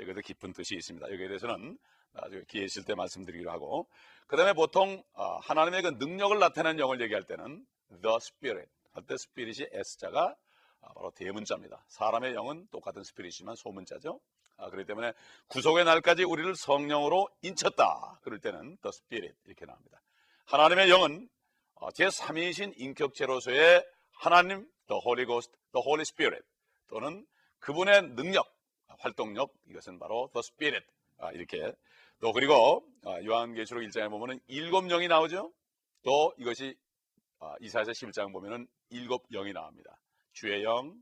이것도 0.00 0.20
깊은 0.20 0.52
뜻이 0.52 0.74
있습니다. 0.74 1.10
여기에 1.10 1.28
대해서는 1.28 1.78
나중에 2.12 2.42
기회 2.46 2.64
있을 2.64 2.84
때 2.84 2.94
말씀드리기로 2.94 3.50
하고 3.50 3.88
그 4.26 4.36
다음에 4.36 4.52
보통 4.52 5.02
하나님의 5.14 5.82
그 5.82 5.88
능력을 5.98 6.38
나타내는 6.38 6.78
영을 6.78 7.00
얘기할 7.00 7.22
때는 7.24 7.64
the 8.02 8.16
Spirit 8.16 8.70
할때 8.92 9.16
스피릿이 9.16 9.68
S자가 9.72 10.34
바로 10.80 11.10
대문자입니다. 11.12 11.84
사람의 11.88 12.34
영은 12.34 12.68
똑같은 12.70 13.02
스피릿이지만 13.02 13.54
소문자죠. 13.56 14.20
아, 14.58 14.70
그렇기 14.70 14.86
때문에 14.86 15.12
구속의 15.46 15.84
날까지 15.84 16.24
우리를 16.24 16.54
성령으로 16.56 17.28
인쳤다. 17.42 18.20
그럴 18.22 18.40
때는 18.40 18.76
the 18.82 18.90
spirit 18.90 19.36
이렇게 19.46 19.64
나옵니다. 19.64 20.00
하나님의 20.46 20.90
영은 20.90 21.28
어, 21.74 21.88
제3위이신 21.90 22.74
인격체로서의 22.76 23.86
하나님, 24.12 24.68
the 24.88 25.00
Holy 25.04 25.26
Ghost, 25.26 25.52
the 25.72 25.82
Holy 25.84 26.02
Spirit 26.02 26.44
또는 26.88 27.24
그분의 27.60 28.14
능력, 28.14 28.52
활동력 28.98 29.54
이것은 29.68 30.00
바로 30.00 30.28
the 30.32 30.40
Spirit 30.40 30.86
아, 31.18 31.30
이렇게 31.32 31.72
또 32.20 32.32
그리고 32.32 32.84
아, 33.04 33.22
요한계시록 33.22 33.82
1장에 33.84 34.10
보면은 34.10 34.40
일곱 34.48 34.88
영이 34.88 35.06
나오죠. 35.06 35.52
또 36.02 36.34
이것이 36.36 36.76
이사야서 37.60 37.92
11장 37.92 38.32
보면은 38.32 38.66
일곱 38.90 39.28
영이 39.30 39.52
나옵니다. 39.52 40.00
주의 40.32 40.64
영, 40.64 41.00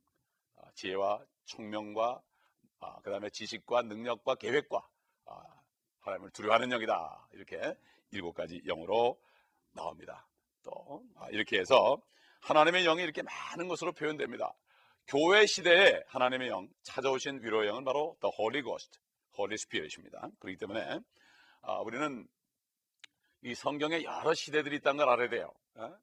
지혜와 0.74 1.24
총명과 1.46 2.20
아, 2.86 3.00
그 3.02 3.10
다음에 3.10 3.28
지식과 3.30 3.82
능력과 3.82 4.36
계획과 4.36 4.86
아, 5.26 5.42
하나님을 6.00 6.30
두려워하는 6.30 6.68
영이다. 6.68 7.28
이렇게 7.32 7.74
일곱 8.12 8.32
가지 8.34 8.62
영으로 8.62 9.20
나옵니다. 9.72 10.26
또 10.62 11.02
아, 11.16 11.28
이렇게 11.30 11.58
해서 11.58 12.00
하나님의 12.42 12.84
영이 12.84 13.02
이렇게 13.02 13.22
많은 13.22 13.66
것으로 13.66 13.92
표현됩니다. 13.92 14.54
교회 15.08 15.46
시대에 15.46 16.02
하나님의 16.06 16.48
영 16.48 16.68
찾아오신 16.84 17.40
위로의 17.42 17.68
영은 17.68 17.84
바로 17.84 18.16
The 18.20 18.32
Holy 18.38 18.62
Ghost, 18.62 18.98
Holy 19.36 19.54
Spirit입니다. 19.54 20.30
그렇기 20.38 20.56
때문에 20.58 21.00
아, 21.62 21.80
우리는 21.80 22.26
이 23.42 23.54
성경에 23.54 24.02
여러 24.04 24.32
시대들이 24.32 24.76
있다는 24.76 24.98
걸 24.98 25.08
알아야 25.08 25.28
돼요. 25.28 25.52
어? 25.74 25.96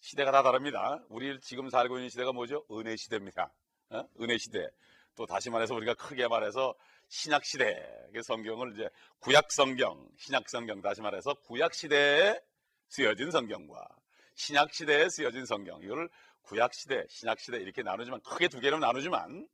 시대가 0.00 0.30
다 0.30 0.42
다릅니다. 0.42 1.04
우리 1.08 1.38
지금 1.40 1.68
살고 1.68 1.96
있는 1.98 2.08
시대가 2.08 2.32
뭐죠? 2.32 2.64
은혜 2.70 2.96
시대입니다. 2.96 3.52
어? 3.90 4.04
은혜 4.20 4.38
시대. 4.38 4.68
또 5.16 5.26
다시 5.26 5.50
말해서 5.50 5.74
우리가 5.74 5.94
크게 5.94 6.28
말해서 6.28 6.74
신약 7.08 7.44
시대 7.44 7.82
성경을 8.24 8.72
이제 8.74 8.88
구약 9.20 9.50
성경, 9.50 10.08
신약 10.18 10.48
성경 10.48 10.80
다시 10.80 11.00
말해서 11.00 11.34
구약 11.34 11.74
시대에 11.74 12.40
쓰여진 12.88 13.30
성경과 13.30 13.86
신약 14.34 14.72
시대에 14.72 15.08
쓰여진 15.08 15.46
성경 15.46 15.82
이거를 15.82 16.08
구약 16.42 16.74
시대, 16.74 17.04
신약 17.08 17.40
시대 17.40 17.58
이렇게 17.58 17.82
나누지만 17.82 18.20
크게 18.20 18.48
두 18.48 18.60
개로 18.60 18.78
나누지만 18.78 19.48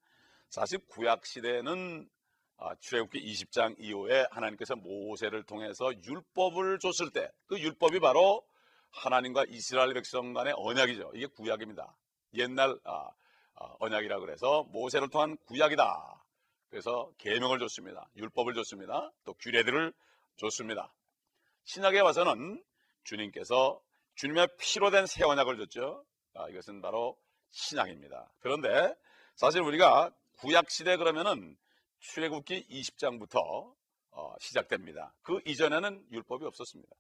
사실 0.51 0.79
구약 0.89 1.25
시대는 1.25 2.09
아, 2.59 2.75
출애굽기 2.79 3.19
20장 3.21 3.75
이후에 3.79 4.27
하나님께서 4.31 4.77
모세를 4.77 5.43
통해서 5.45 5.91
율법을 6.05 6.79
줬을 6.79 7.11
때 7.11 7.29
그 7.47 7.59
율법이 7.59 8.01
바로 8.01 8.43
하나님과 8.91 9.45
이스라엘 9.49 9.93
백성 9.95 10.33
간의 10.33 10.55
언약이죠. 10.57 11.13
이게 11.15 11.27
구약입니다. 11.27 11.97
옛날 12.35 12.79
아, 12.85 12.93
어, 12.93 13.15
언약이라 13.55 14.21
그래서 14.21 14.65
모세를 14.65 15.09
통한 15.09 15.37
구약이다. 15.47 16.25
그래서 16.71 17.13
계명을 17.19 17.59
줬습니다. 17.59 18.09
율법을 18.17 18.55
줬습니다. 18.55 19.11
또 19.25 19.35
규례들을 19.35 19.93
줬습니다. 20.37 20.93
신약에 21.65 22.01
와서는 22.01 22.63
주님께서 23.05 23.81
주님의 24.15 24.49
피로 24.59 24.91
된 24.91 25.07
새 25.07 25.25
언약을 25.25 25.59
줬죠. 25.59 26.05
아, 26.35 26.49
이것은 26.49 26.81
바로 26.81 27.17
신약입니다. 27.51 28.33
그런데 28.41 28.95
사실 29.37 29.61
우리가 29.61 30.11
구약 30.39 30.71
시대 30.71 30.97
그러면은 30.97 31.57
출애굽기 32.01 32.67
20장부터 32.69 33.75
어, 34.15 34.35
시작됩니다. 34.41 35.15
그 35.23 35.41
이전에는 35.47 36.07
율법이 36.11 36.45
없었습니다. 36.45 36.95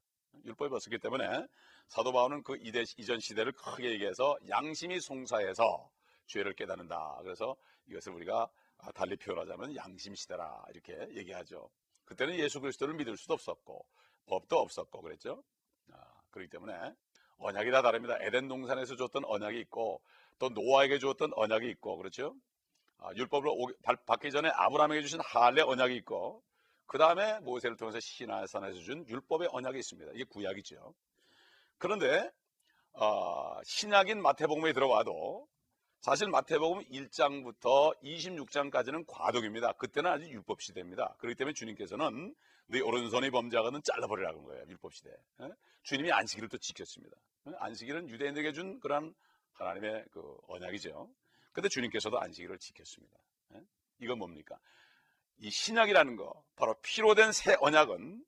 율법이 0.44 0.74
없었기 0.74 0.98
때문에 0.98 1.46
사도 1.88 2.12
바울은 2.12 2.42
그 2.42 2.56
이전 2.62 3.20
시대를 3.20 3.52
크게 3.52 3.90
얘기해서 3.90 4.36
양심이 4.48 5.00
송사해서 5.00 5.90
죄를 6.26 6.54
깨닫는다. 6.54 7.18
그래서 7.22 7.56
이것을 7.86 8.12
우리가 8.12 8.48
달리 8.94 9.16
표현하자면 9.16 9.76
양심 9.76 10.14
시대라 10.14 10.64
이렇게 10.70 10.92
얘기하죠. 11.16 11.70
그때는 12.04 12.38
예수 12.38 12.60
그리스도를 12.60 12.94
믿을 12.94 13.16
수도 13.16 13.34
없었고 13.34 13.86
법도 14.26 14.58
없었고 14.58 15.02
그랬죠. 15.02 15.42
아, 15.92 15.96
그렇기 16.30 16.50
때문에 16.50 16.94
언약이 17.38 17.70
다 17.70 17.82
다릅니다. 17.82 18.16
에덴 18.20 18.48
동산에서 18.48 18.96
줬던 18.96 19.24
언약이 19.24 19.58
있고 19.60 20.02
또 20.38 20.48
노아에게 20.48 20.98
주었던 20.98 21.32
언약이 21.34 21.68
있고 21.70 21.96
그렇죠. 21.96 22.34
아, 22.98 23.12
율법을 23.14 23.74
받기 24.06 24.30
전에 24.30 24.48
아브라함에게 24.48 25.02
주신 25.02 25.20
할례 25.24 25.62
언약이 25.62 25.96
있고 25.96 26.42
그 26.86 26.98
다음에 26.98 27.40
모세를 27.40 27.76
통해서 27.76 27.98
시나산에서 28.00 28.80
준 28.80 29.06
율법의 29.08 29.48
언약이 29.50 29.78
있습니다. 29.78 30.12
이게 30.14 30.24
구약이죠. 30.24 30.94
그런데 31.78 32.30
어, 32.92 33.60
신약인 33.64 34.20
마태복음에 34.20 34.72
들어와도 34.72 35.48
사실 36.02 36.26
마태복음 36.30 36.82
1장부터 36.90 37.96
26장까지는 38.02 39.04
과독입니다. 39.06 39.72
그때는 39.74 40.10
아직 40.10 40.28
율법 40.30 40.60
시대입니다. 40.60 41.14
그렇기 41.18 41.36
때문에 41.36 41.54
주님께서는 41.54 42.34
네 42.66 42.80
오른손이 42.80 43.30
범죄하거든 43.30 43.82
잘라버리라는 43.84 44.42
거예요. 44.42 44.64
율법 44.68 44.92
시대. 44.94 45.10
에? 45.10 45.48
주님이 45.84 46.10
안식일을 46.10 46.48
또 46.48 46.58
지켰습니다. 46.58 47.16
에? 47.46 47.52
안식일은 47.56 48.08
유대인에게 48.08 48.50
준 48.52 48.80
그런 48.80 49.14
하나님의 49.52 50.06
그 50.10 50.36
언약이죠. 50.48 51.08
근데 51.52 51.68
주님께서도 51.68 52.18
안식일을 52.20 52.58
지켰습니다. 52.58 53.16
에? 53.54 53.60
이건 54.00 54.18
뭡니까? 54.18 54.58
이 55.38 55.50
신약이라는 55.50 56.16
거, 56.16 56.44
바로 56.56 56.74
피로 56.82 57.14
된 57.14 57.30
새 57.30 57.56
언약은 57.60 58.24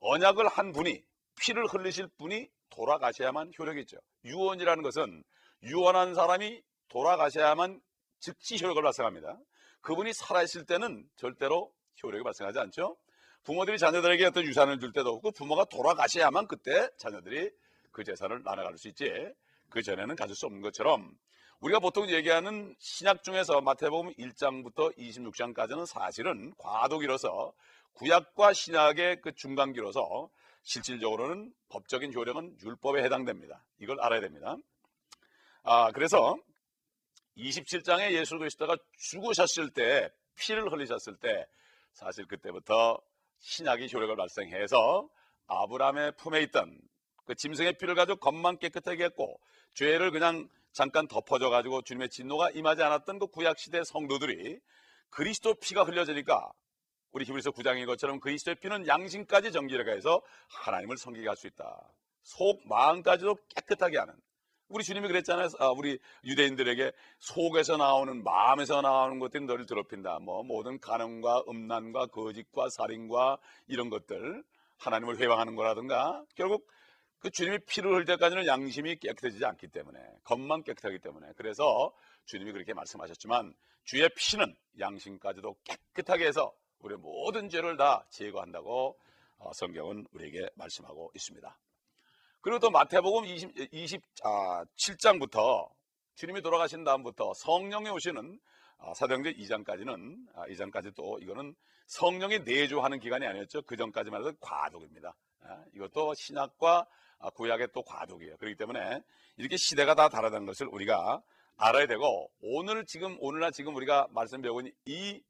언약을 0.00 0.48
한 0.48 0.72
분이 0.72 1.04
피를 1.40 1.66
흘리실 1.66 2.08
분이 2.18 2.48
돌아가셔야만 2.70 3.52
효력이 3.56 3.82
있죠. 3.82 3.98
유언이라는 4.24 4.82
것은 4.82 5.22
유언한 5.62 6.14
사람이 6.16 6.60
돌아가셔야만 6.92 7.80
즉시 8.20 8.58
효력을 8.62 8.80
발생합니다. 8.82 9.38
그분이 9.80 10.12
살아있을 10.12 10.66
때는 10.66 11.08
절대로 11.16 11.72
효력이 12.02 12.22
발생하지 12.22 12.58
않죠. 12.58 12.96
부모들이 13.44 13.78
자녀들에게 13.78 14.26
어떤 14.26 14.44
유산을 14.44 14.78
줄 14.78 14.92
때도 14.92 15.10
없고 15.10 15.32
부모가 15.32 15.64
돌아가셔야만 15.64 16.46
그때 16.46 16.88
자녀들이 16.98 17.50
그 17.90 18.04
재산을 18.04 18.42
나눠갈 18.44 18.78
수 18.78 18.88
있지 18.88 19.10
그 19.68 19.82
전에는 19.82 20.14
가질 20.14 20.36
수 20.36 20.46
없는 20.46 20.60
것처럼 20.60 21.10
우리가 21.60 21.80
보통 21.80 22.08
얘기하는 22.08 22.74
신약 22.78 23.22
중에서 23.22 23.60
마태복음 23.60 24.12
1장부터 24.14 24.96
26장까지는 24.96 25.86
사실은 25.86 26.52
과도기로서 26.58 27.52
구약과 27.94 28.52
신약의 28.52 29.20
그 29.20 29.32
중간기로서 29.34 30.28
실질적으로는 30.62 31.52
법적인 31.68 32.14
효력은 32.14 32.56
율법에 32.62 33.02
해당됩니다. 33.02 33.64
이걸 33.78 34.00
알아야 34.00 34.20
됩니다. 34.20 34.56
아, 35.64 35.90
그래서 35.92 36.36
27장에 37.36 38.12
예수 38.12 38.38
그리스도가 38.38 38.76
죽으셨을 38.98 39.70
때 39.70 40.10
피를 40.36 40.70
흘리셨을 40.70 41.16
때 41.16 41.46
사실 41.92 42.26
그때부터 42.26 43.00
신약이 43.40 43.88
효력을 43.92 44.14
발생해서 44.16 45.08
아브라함의 45.46 46.12
품에 46.16 46.40
있던 46.42 46.78
그 47.24 47.34
짐승의 47.34 47.78
피를 47.78 47.94
가지고 47.94 48.18
겉만 48.18 48.58
깨끗하게 48.58 49.04
했고 49.04 49.40
죄를 49.74 50.10
그냥 50.10 50.48
잠깐 50.72 51.06
덮어져 51.06 51.50
가지고 51.50 51.82
주님의 51.82 52.08
진노가 52.08 52.50
임하지 52.50 52.82
않았던 52.82 53.18
그 53.18 53.26
구약 53.26 53.58
시대 53.58 53.82
성도들이 53.84 54.58
그리스도 55.10 55.54
피가 55.54 55.84
흘려지니까 55.84 56.50
우리 57.12 57.26
히브리서 57.26 57.50
9장인 57.50 57.86
것처럼 57.86 58.20
그리스도의 58.20 58.56
피는 58.56 58.86
양심까지 58.86 59.52
정결하게 59.52 59.92
해서 59.92 60.22
하나님을 60.64 60.96
섬기게 60.96 61.28
할 61.28 61.36
수 61.36 61.46
있다. 61.46 61.92
속 62.22 62.66
마음까지도 62.68 63.36
깨끗하게 63.54 63.98
하는 63.98 64.14
우리 64.72 64.84
주님이 64.84 65.06
그랬잖아요. 65.08 65.48
아, 65.58 65.68
우리 65.68 65.98
유대인들에게 66.24 66.92
속에서 67.18 67.76
나오는 67.76 68.24
마음에서 68.24 68.80
나오는 68.80 69.18
것들이 69.18 69.44
너를 69.44 69.66
더럽힌다. 69.66 70.18
뭐 70.20 70.42
모든 70.42 70.80
가능과 70.80 71.44
음란과 71.46 72.06
거짓과 72.06 72.70
살인과 72.70 73.36
이런 73.68 73.90
것들 73.90 74.42
하나님을 74.78 75.18
회방하는 75.18 75.56
거라든가 75.56 76.24
결국 76.34 76.66
그 77.18 77.30
주님이 77.30 77.58
피를 77.66 77.92
흘릴 77.92 78.06
때까지는 78.06 78.46
양심이 78.46 78.96
깨끗해지지 78.96 79.44
않기 79.44 79.68
때문에 79.68 79.98
겉만 80.24 80.64
깨끗하기 80.64 81.00
때문에 81.00 81.28
그래서 81.36 81.92
주님이 82.24 82.52
그렇게 82.52 82.72
말씀하셨지만 82.72 83.54
주의 83.84 84.08
피는 84.16 84.56
양심까지도 84.80 85.54
깨끗하게 85.64 86.26
해서 86.26 86.52
우리 86.78 86.96
모든 86.96 87.50
죄를 87.50 87.76
다 87.76 88.06
제거한다고 88.08 88.98
어, 89.36 89.52
성경은 89.52 90.06
우리에게 90.12 90.48
말씀하고 90.54 91.12
있습니다. 91.14 91.58
그리고 92.42 92.58
또 92.58 92.70
마태복음 92.70 93.24
20, 93.24 93.54
27장부터 93.72 95.70
주님이 96.16 96.42
돌아가신 96.42 96.82
다음부터 96.82 97.32
성령이 97.34 97.88
오시는 97.88 98.38
아, 98.78 98.92
사도행전 98.94 99.34
2장까지는 99.34 100.16
아, 100.34 100.46
2장까지 100.48 100.92
또 100.96 101.20
이거는 101.20 101.54
성령이 101.86 102.40
내주하는 102.40 102.98
기간이 102.98 103.24
아니었죠. 103.26 103.62
그 103.62 103.76
전까지만 103.76 104.22
해도 104.22 104.36
과독입니다. 104.40 105.14
아, 105.44 105.64
이것도 105.72 106.14
신약과 106.14 106.86
아, 107.20 107.30
구약의 107.30 107.68
또 107.72 107.82
과독이에요. 107.82 108.36
그렇기 108.38 108.56
때문에 108.56 109.00
이렇게 109.36 109.56
시대가 109.56 109.94
다 109.94 110.08
다르다는 110.08 110.44
것을 110.44 110.66
우리가 110.66 111.22
알아야 111.58 111.86
되고 111.86 112.28
오늘 112.40 112.84
지금 112.86 113.16
오늘날 113.20 113.52
지금 113.52 113.76
우리가 113.76 114.08
말씀 114.10 114.44
있는 114.44 114.72
이 114.84 115.22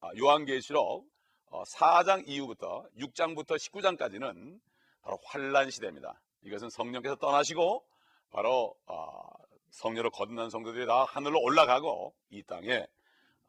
아, 0.00 0.08
요한계시록 0.16 1.06
4장 1.50 2.20
어, 2.20 2.24
이후부터 2.26 2.88
6장부터 2.98 3.56
19장까지는 3.58 4.58
바로 5.02 5.18
환란 5.26 5.70
시대입니다. 5.70 6.18
이것은 6.44 6.70
성령께서 6.70 7.16
떠나시고 7.16 7.84
바로 8.30 8.74
어, 8.86 9.22
성녀로 9.70 10.10
거듭난 10.10 10.50
성도들이 10.50 10.86
다 10.86 11.04
하늘로 11.04 11.40
올라가고 11.40 12.14
이 12.30 12.42
땅에 12.42 12.86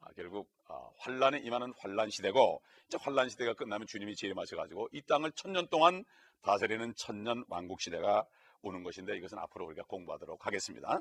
아, 0.00 0.08
결국 0.16 0.48
어, 0.68 0.92
환란에 0.98 1.38
임하는 1.38 1.72
환란 1.78 2.10
시대고 2.10 2.62
이제 2.86 2.98
환란 3.00 3.28
시대가 3.28 3.54
끝나면 3.54 3.86
주님이 3.86 4.16
재림하셔 4.16 4.56
가지고 4.56 4.88
이 4.92 5.02
땅을 5.02 5.32
천년 5.32 5.68
동안 5.68 6.04
다스리는 6.42 6.94
천년 6.96 7.44
왕국 7.48 7.80
시대가 7.80 8.24
오는 8.62 8.82
것인데 8.82 9.16
이것은 9.16 9.38
앞으로 9.38 9.66
우리가 9.66 9.84
공부하도록 9.84 10.46
하겠습니다. 10.46 11.00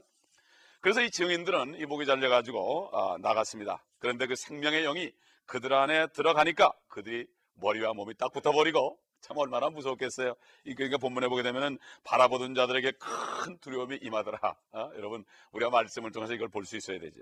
그래서 0.82 1.02
이 1.02 1.10
증인들은 1.10 1.80
이 1.80 1.86
목이 1.86 2.06
잘려 2.06 2.30
가지고 2.30 2.90
어, 2.96 3.18
나갔습니다. 3.18 3.84
그런데 4.00 4.28
그 4.28 4.36
생명의 4.36 4.84
영이 4.84 5.12
그들 5.46 5.74
안에 5.74 6.08
들어가니까 6.08 6.74
그들이 6.88 7.28
머리와 7.56 7.94
몸이 7.94 8.16
딱 8.16 8.32
붙어버리고 8.34 9.00
참 9.26 9.38
얼마나 9.40 9.72
무섭겠어요. 9.72 10.36
그러니까 10.64 10.98
본문에 11.00 11.28
보게 11.30 11.42
되면은 11.42 11.80
바라보던 12.04 12.54
자들에게 12.54 12.92
큰 12.92 13.58
두려움이 13.58 13.98
임하더라. 14.04 14.38
어? 14.74 14.92
여러분 14.96 15.26
우리가 15.52 15.72
말씀을 15.72 16.12
통해서 16.12 16.36
이걸 16.36 16.48
볼 16.48 16.64
수 16.66 16.78
있어야 16.78 17.00
되죠. 17.00 17.22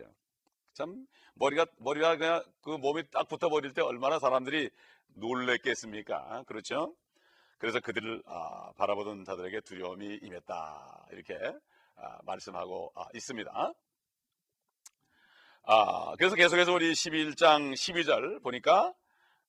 참 0.73 1.07
머리가 1.35 1.65
머리가 1.77 2.17
그냥 2.17 2.43
그 2.61 2.71
몸이 2.71 3.03
딱 3.09 3.29
붙어 3.29 3.47
버릴 3.47 3.73
때 3.73 3.81
얼마나 3.81 4.19
사람들이 4.19 4.69
놀랬겠습니까? 5.13 6.43
그렇죠? 6.45 6.93
그래서 7.57 7.79
그들을 7.79 8.21
아, 8.25 8.73
바라보던 8.75 9.23
자들에게 9.23 9.61
두려움이 9.61 10.19
임했다 10.23 11.07
이렇게 11.11 11.35
아, 11.95 12.19
말씀하고 12.25 12.91
아, 12.95 13.05
있습니다. 13.13 13.73
아, 15.65 16.15
그래서 16.17 16.35
계속해서 16.35 16.73
우리 16.73 16.91
11장 16.91 17.71
12절 17.71 18.43
보니까 18.43 18.93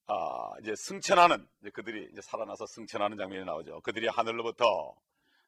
아, 0.07 0.51
이제 0.61 0.75
승천하는 0.77 1.47
이제 1.61 1.71
그들이 1.71 2.09
이제 2.12 2.21
살아나서 2.21 2.67
승천하는 2.67 3.17
장면이 3.17 3.45
나오죠. 3.45 3.81
그들이 3.81 4.09
하늘로부터 4.09 4.95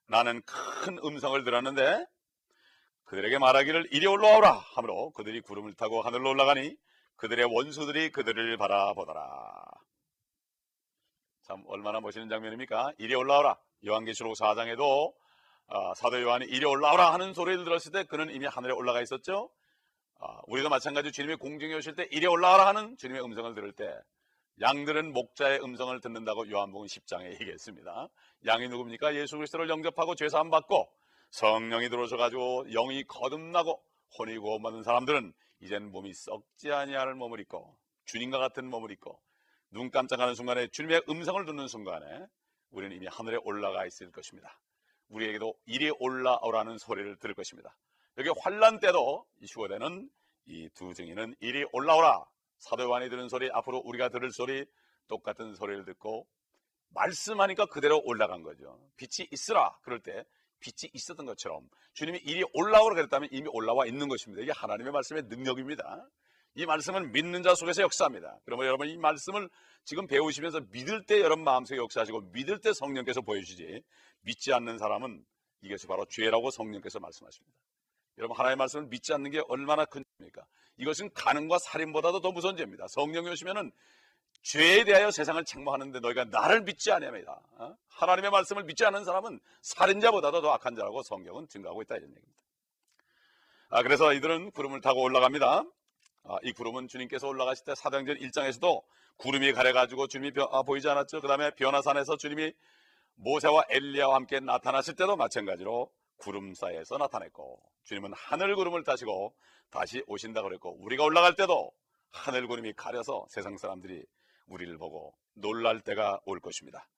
나는 0.08 0.42
큰 0.42 0.98
음성을 1.04 1.42
들었는데 1.44 2.06
그들에게 3.04 3.38
말하기를 3.38 3.88
이리 3.92 4.06
올라오라 4.06 4.52
하므로 4.74 5.10
그들이 5.10 5.40
구름을 5.40 5.74
타고 5.74 6.00
하늘로 6.02 6.30
올라가니 6.30 6.76
그들의 7.16 7.44
원수들이 7.44 8.10
그들을 8.10 8.56
바라보더라. 8.56 9.22
참 11.42 11.62
얼마나 11.66 12.00
멋있는 12.00 12.28
장면입니까? 12.28 12.92
이리 12.98 13.14
올라오라. 13.14 13.56
요한계시록 13.86 14.34
4장에도 14.34 15.14
아, 15.68 15.94
사도 15.94 16.20
요한이 16.20 16.46
이리 16.46 16.64
올라오라 16.64 17.12
하는 17.12 17.34
소리를 17.34 17.64
들었을 17.64 17.92
때 17.92 18.04
그는 18.04 18.30
이미 18.30 18.46
하늘에 18.46 18.72
올라가 18.72 19.02
있었죠. 19.02 19.50
아, 20.18 20.40
우리도 20.46 20.70
마찬가지로 20.70 21.12
주님의 21.12 21.36
공중에 21.36 21.74
오실 21.74 21.94
때 21.94 22.08
이리 22.10 22.26
올라오라 22.26 22.66
하는 22.66 22.96
주님의 22.96 23.22
음성을 23.22 23.54
들을 23.54 23.72
때 23.72 23.84
양들은 24.60 25.12
목자의 25.12 25.60
음성을 25.62 26.00
듣는다고 26.00 26.50
요한복음 26.50 26.86
10장에 26.86 27.32
얘기했습니다. 27.32 28.08
양이 28.46 28.68
누굽니까? 28.68 29.14
예수 29.14 29.36
그리스도를 29.36 29.68
영접하고 29.68 30.14
죄 30.14 30.28
사함 30.28 30.50
받고 30.50 30.90
성령이 31.30 31.90
들어오셔 31.90 32.16
가지고 32.16 32.64
영이 32.70 33.04
거듭나고 33.04 33.82
혼이 34.18 34.38
구원받는 34.38 34.82
사람들은 34.82 35.34
이제는 35.60 35.90
몸이 35.90 36.14
썩지 36.14 36.72
아니할 36.72 37.14
몸을 37.14 37.40
입고 37.40 37.76
주님과 38.06 38.38
같은 38.38 38.68
몸을 38.70 38.90
입고 38.92 39.20
눈 39.70 39.90
깜짝하는 39.90 40.34
순간에 40.34 40.68
주님의 40.68 41.02
음성을 41.08 41.44
듣는 41.44 41.68
순간에 41.68 42.26
우리는 42.70 42.96
이미 42.96 43.06
하늘에 43.08 43.36
올라가 43.42 43.84
있을 43.84 44.10
것입니다. 44.10 44.58
우리에게도 45.08 45.54
이리 45.66 45.90
올라오라는 45.90 46.78
소리를 46.78 47.16
들을 47.16 47.34
것입니다. 47.34 47.76
여기 48.18 48.30
환란 48.40 48.80
때도 48.80 49.26
이 49.40 49.46
휴거되는 49.46 50.08
이 50.46 50.68
두 50.74 50.94
증인은 50.94 51.34
이리 51.40 51.64
올라오라 51.72 52.24
사도 52.58 52.84
요한이 52.84 53.08
들은 53.10 53.28
소리, 53.28 53.50
앞으로 53.52 53.78
우리가 53.78 54.08
들을 54.08 54.30
소리 54.32 54.64
똑같은 55.08 55.54
소리를 55.54 55.84
듣고 55.84 56.26
말씀하니까 56.90 57.66
그대로 57.66 58.00
올라간 58.04 58.42
거죠. 58.42 58.78
빛이 58.96 59.28
있으라 59.30 59.78
그럴 59.82 60.00
때 60.00 60.24
빛이 60.60 60.90
있었던 60.92 61.26
것처럼 61.26 61.68
주님이 61.92 62.18
이리 62.18 62.44
올라오라 62.54 62.94
그랬다면 62.94 63.28
이미 63.32 63.48
올라와 63.52 63.86
있는 63.86 64.08
것입니다. 64.08 64.42
이게 64.42 64.52
하나님의 64.52 64.92
말씀의 64.92 65.24
능력입니다. 65.24 66.08
이 66.54 66.64
말씀은 66.64 67.12
믿는 67.12 67.42
자 67.42 67.54
속에서 67.54 67.82
역사합니다. 67.82 68.38
그러면 68.44 68.66
여러분 68.66 68.88
이 68.88 68.96
말씀을 68.96 69.50
지금 69.84 70.06
배우시면서 70.06 70.60
믿을 70.72 71.04
때 71.04 71.20
여러분 71.20 71.44
마음속에 71.44 71.78
역사하시고 71.78 72.30
믿을 72.32 72.60
때 72.60 72.72
성령께서 72.72 73.20
보여주지 73.20 73.82
믿지 74.22 74.52
않는 74.54 74.78
사람은 74.78 75.22
이것이 75.62 75.86
바로 75.86 76.06
죄라고 76.06 76.50
성령께서 76.50 76.98
말씀하십니다. 76.98 77.56
여러분 78.18 78.36
하나님의 78.36 78.56
말씀을 78.56 78.86
믿지 78.86 79.12
않는 79.12 79.30
게 79.30 79.42
얼마나 79.48 79.84
큰 79.84 80.02
죄입니까? 80.18 80.42
이것은 80.78 81.10
가능과 81.14 81.58
살인보다도 81.58 82.20
더 82.20 82.32
무서운 82.32 82.56
죄입니다. 82.56 82.86
성령이 82.88 83.28
오시면은 83.30 83.72
죄에 84.42 84.84
대하여 84.84 85.10
세상을 85.10 85.44
책망하는데 85.44 86.00
너희가 86.00 86.24
나를 86.24 86.60
믿지 86.62 86.92
않으니다 86.92 87.40
어? 87.58 87.76
하나님의 87.88 88.30
말씀을 88.30 88.62
믿지 88.64 88.84
않는 88.84 89.04
사람은 89.04 89.40
살인자보다도 89.62 90.40
더 90.40 90.52
악한 90.52 90.76
자라고 90.76 91.02
성경은 91.02 91.48
증가하고 91.48 91.82
있다 91.82 91.96
이런 91.96 92.10
얘기입니다. 92.10 92.42
아, 93.70 93.82
그래서 93.82 94.12
이들은 94.12 94.52
구름을 94.52 94.80
타고 94.80 95.02
올라갑니다. 95.02 95.64
아, 96.24 96.38
이 96.42 96.52
구름은 96.52 96.86
주님께서 96.88 97.26
올라가실 97.26 97.64
때 97.64 97.74
사도행전 97.74 98.18
1장에서도 98.18 98.82
구름이 99.16 99.52
가려가지고 99.52 100.06
주님이 100.06 100.32
벼- 100.32 100.48
아, 100.52 100.62
보이지 100.62 100.88
않았죠. 100.88 101.20
그 101.20 101.26
다음에 101.28 101.50
변화산에서 101.52 102.16
주님이 102.16 102.52
모세와 103.16 103.64
엘리야와 103.70 104.14
함께 104.14 104.38
나타나실 104.40 104.94
때도 104.94 105.16
마찬가지로 105.16 105.90
구름 106.16 106.54
사이에서 106.54 106.98
나타냈고 106.98 107.62
주님은 107.84 108.12
하늘 108.14 108.56
구름을 108.56 108.84
타시고 108.84 109.34
다시 109.70 110.02
오신다 110.06 110.42
그랬고 110.42 110.76
우리가 110.82 111.04
올라갈 111.04 111.34
때도 111.34 111.72
하늘 112.10 112.46
구름이 112.46 112.72
가려서 112.74 113.26
세상 113.28 113.56
사람들이 113.56 114.04
우리를 114.46 114.76
보고 114.78 115.14
놀랄 115.34 115.80
때가 115.80 116.20
올 116.24 116.40
것입니다. 116.40 116.88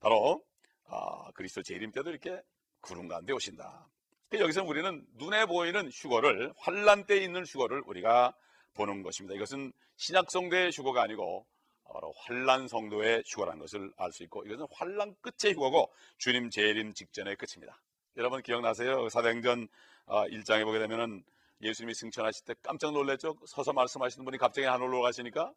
바로 0.00 0.44
아, 0.86 1.30
그리스도 1.32 1.62
재림 1.62 1.90
때도 1.92 2.10
이렇게 2.10 2.40
구름 2.80 3.08
가운데 3.08 3.32
오신다. 3.32 3.88
여기서 4.34 4.62
우리는 4.64 5.04
눈에 5.14 5.46
보이는 5.46 5.90
휴거를 5.90 6.52
환란 6.56 7.04
때 7.04 7.18
있는 7.18 7.44
휴거를 7.44 7.82
우리가 7.86 8.34
보는 8.74 9.02
것입니다. 9.02 9.34
이것은 9.34 9.72
신약 9.96 10.30
성도의 10.30 10.70
휴거가 10.72 11.02
아니고 11.02 11.46
바로 11.84 12.12
환란 12.16 12.68
성도의 12.68 13.24
휴거라는 13.26 13.60
것을 13.60 13.92
알 13.98 14.12
수 14.12 14.22
있고 14.24 14.44
이것은 14.44 14.66
환란 14.72 15.14
끝의 15.20 15.54
휴거고 15.54 15.92
주님 16.18 16.48
재림 16.48 16.94
직전의 16.94 17.36
끝입니다. 17.36 17.78
여러분 18.16 18.42
기억나세요? 18.42 19.08
사도행전 19.08 19.68
1장에 20.06 20.64
보게 20.64 20.78
되면은 20.78 21.24
예수님이 21.62 21.94
승천하실 21.94 22.44
때 22.44 22.54
깜짝 22.62 22.92
놀랐죠? 22.92 23.36
서서 23.46 23.72
말씀하시는 23.72 24.24
분이 24.24 24.36
갑자기 24.38 24.66
하늘로 24.66 25.00
가시니까 25.00 25.52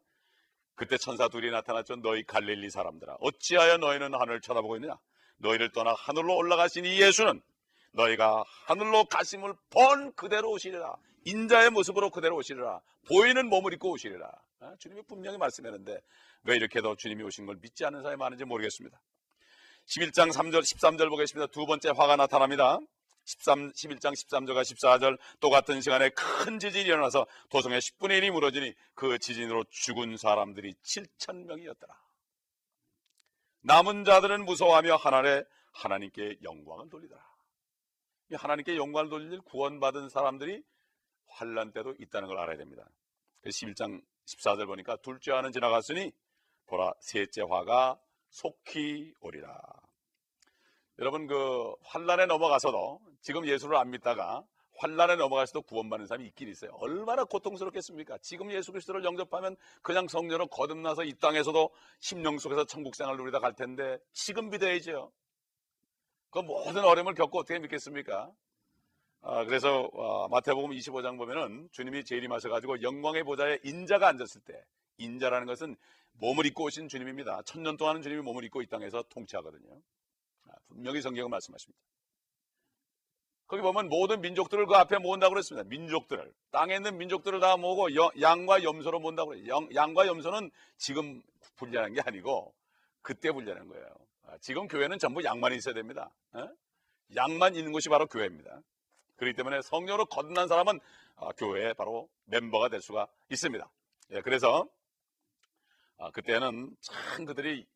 그때 0.74 0.96
천사 0.96 1.28
둘이 1.28 1.50
나타났죠. 1.50 1.96
너희 1.96 2.22
갈릴리 2.22 2.70
사람들아 2.70 3.16
어찌하여 3.20 3.78
너희는 3.78 4.14
하늘을 4.14 4.40
쳐다보고 4.40 4.76
있느냐? 4.76 4.98
너희를 5.38 5.72
떠나 5.72 5.94
하늘로 5.94 6.36
올라가신 6.36 6.84
이 6.84 7.00
예수는 7.00 7.42
너희가 7.92 8.44
하늘로 8.66 9.04
가심을 9.06 9.54
본 9.70 10.12
그대로 10.14 10.50
오시리라. 10.52 10.96
인자의 11.24 11.70
모습으로 11.70 12.10
그대로 12.10 12.36
오시리라. 12.36 12.80
보이는 13.08 13.48
몸을 13.48 13.72
입고 13.74 13.90
오시리라. 13.90 14.30
아, 14.60 14.74
주님이 14.78 15.02
분명히 15.02 15.36
말씀했는데 15.38 16.00
왜 16.44 16.56
이렇게도 16.56 16.96
주님이 16.96 17.22
오신 17.24 17.46
걸 17.46 17.56
믿지 17.60 17.84
않는 17.84 18.02
사람이 18.02 18.18
많은지 18.18 18.44
모르겠습니다. 18.44 19.00
11장 19.86 20.32
3절, 20.32 20.60
13절 20.60 21.08
보겠습니다. 21.08 21.46
두 21.52 21.64
번째 21.64 21.90
화가 21.90 22.16
나타납니다. 22.16 22.78
13, 23.24 23.72
11장 23.72 24.12
13절과 24.12 24.62
14절 24.62 25.18
똑같은 25.40 25.80
시간에 25.80 26.10
큰 26.10 26.58
지진이 26.58 26.84
일어나서 26.84 27.26
도성의 27.50 27.80
10분의 27.80 28.20
1이 28.20 28.30
무너지니 28.30 28.74
그 28.94 29.18
지진으로 29.18 29.64
죽은 29.70 30.16
사람들이 30.16 30.74
7천 30.82 31.44
명이었더라. 31.46 31.94
남은 33.62 34.04
자들은 34.04 34.44
무서워하며 34.44 34.96
하나님의 34.96 35.44
하나님께 35.72 36.38
영광을 36.42 36.88
돌리더라. 36.88 37.20
이 38.30 38.34
하나님께 38.34 38.76
영광을 38.76 39.08
돌릴 39.08 39.40
구원받은 39.40 40.08
사람들이 40.08 40.62
환란 41.26 41.72
때도 41.72 41.94
있다는 41.98 42.28
걸 42.28 42.38
알아야 42.38 42.56
됩니다. 42.56 42.88
11장 43.44 44.02
14절 44.26 44.66
보니까 44.66 44.96
둘째 44.96 45.32
화는 45.32 45.52
지나갔으니 45.52 46.12
보라 46.66 46.92
셋째 47.00 47.42
화가 47.42 47.98
속히 48.36 49.14
오리라. 49.20 49.58
여러분 50.98 51.26
그 51.26 51.74
환란에 51.84 52.26
넘어가서도 52.26 53.00
지금 53.22 53.46
예수를 53.46 53.76
안 53.76 53.90
믿다가 53.90 54.44
환란에 54.78 55.16
넘어가서도 55.16 55.62
구원받는 55.62 56.06
사람이 56.06 56.26
있긴 56.28 56.48
있어요. 56.48 56.72
얼마나 56.74 57.24
고통스럽겠습니까? 57.24 58.18
지금 58.20 58.52
예수 58.52 58.72
그리스도를 58.72 59.04
영접하면 59.04 59.56
그냥 59.80 60.06
성녀로 60.06 60.48
거듭나서 60.48 61.04
이 61.04 61.14
땅에서도 61.14 61.70
심령 62.00 62.36
속에서 62.36 62.66
천국 62.66 62.94
생활을 62.94 63.18
누리다 63.18 63.38
갈 63.38 63.54
텐데 63.54 63.98
지금 64.12 64.50
믿어야죠. 64.50 65.10
그 66.28 66.40
모든 66.40 66.84
어려움을 66.84 67.14
겪고 67.14 67.38
어떻게 67.38 67.58
믿겠습니까? 67.58 68.30
아, 69.22 69.44
그래서 69.46 69.88
아, 69.94 70.28
마태복음 70.30 70.72
25장 70.72 71.16
보면은 71.16 71.70
주님이 71.72 72.04
재림하셔 72.04 72.50
가지고 72.50 72.82
영광의 72.82 73.24
보좌에 73.24 73.58
인자가 73.64 74.08
앉았을 74.08 74.42
때 74.42 74.62
인자라는 74.98 75.46
것은 75.46 75.76
몸을 76.12 76.46
입고 76.46 76.64
오신 76.64 76.88
주님입니다. 76.88 77.42
천년 77.42 77.76
동안은 77.76 78.02
주님이 78.02 78.22
몸을 78.22 78.44
입고 78.44 78.62
이 78.62 78.66
땅에서 78.66 79.02
통치하거든요. 79.10 79.80
아, 80.48 80.52
분명히 80.68 81.02
성경은 81.02 81.30
말씀하십니다. 81.30 81.78
거기 83.46 83.62
보면 83.62 83.88
모든 83.88 84.20
민족들을 84.22 84.66
그 84.66 84.74
앞에 84.74 84.98
모은다고 84.98 85.34
그랬습니다. 85.34 85.68
민족들을 85.68 86.32
땅에 86.50 86.74
있는 86.76 86.98
민족들을 86.98 87.38
다 87.38 87.56
모으고 87.56 87.94
여- 87.94 88.10
양과 88.20 88.64
염소로 88.64 88.98
모은다고 88.98 89.30
그래요. 89.30 89.46
영- 89.46 89.68
양과 89.72 90.06
염소는 90.08 90.50
지금 90.78 91.22
분리하는 91.56 91.92
게 91.94 92.00
아니고 92.04 92.52
그때 93.02 93.30
분리하는 93.30 93.68
거예요. 93.68 93.86
아, 94.24 94.36
지금 94.38 94.66
교회는 94.66 94.98
전부 94.98 95.22
양만 95.22 95.52
있어야 95.52 95.74
됩니다. 95.74 96.10
어? 96.32 96.48
양만 97.14 97.54
있는 97.54 97.70
곳이 97.70 97.88
바로 97.88 98.06
교회입니다. 98.06 98.62
그렇기 99.14 99.36
때문에 99.36 99.62
성령으로 99.62 100.06
거듭난 100.06 100.48
사람은 100.48 100.80
아, 101.14 101.28
교회의 101.32 101.74
바로 101.74 102.08
멤버가 102.24 102.68
될 102.68 102.80
수가 102.80 103.06
있습니다. 103.30 103.70
예, 104.10 104.20
그래서 104.22 104.68
아, 105.98 106.10
그때는 106.10 106.74
참 106.80 107.24
그들이 107.24 107.66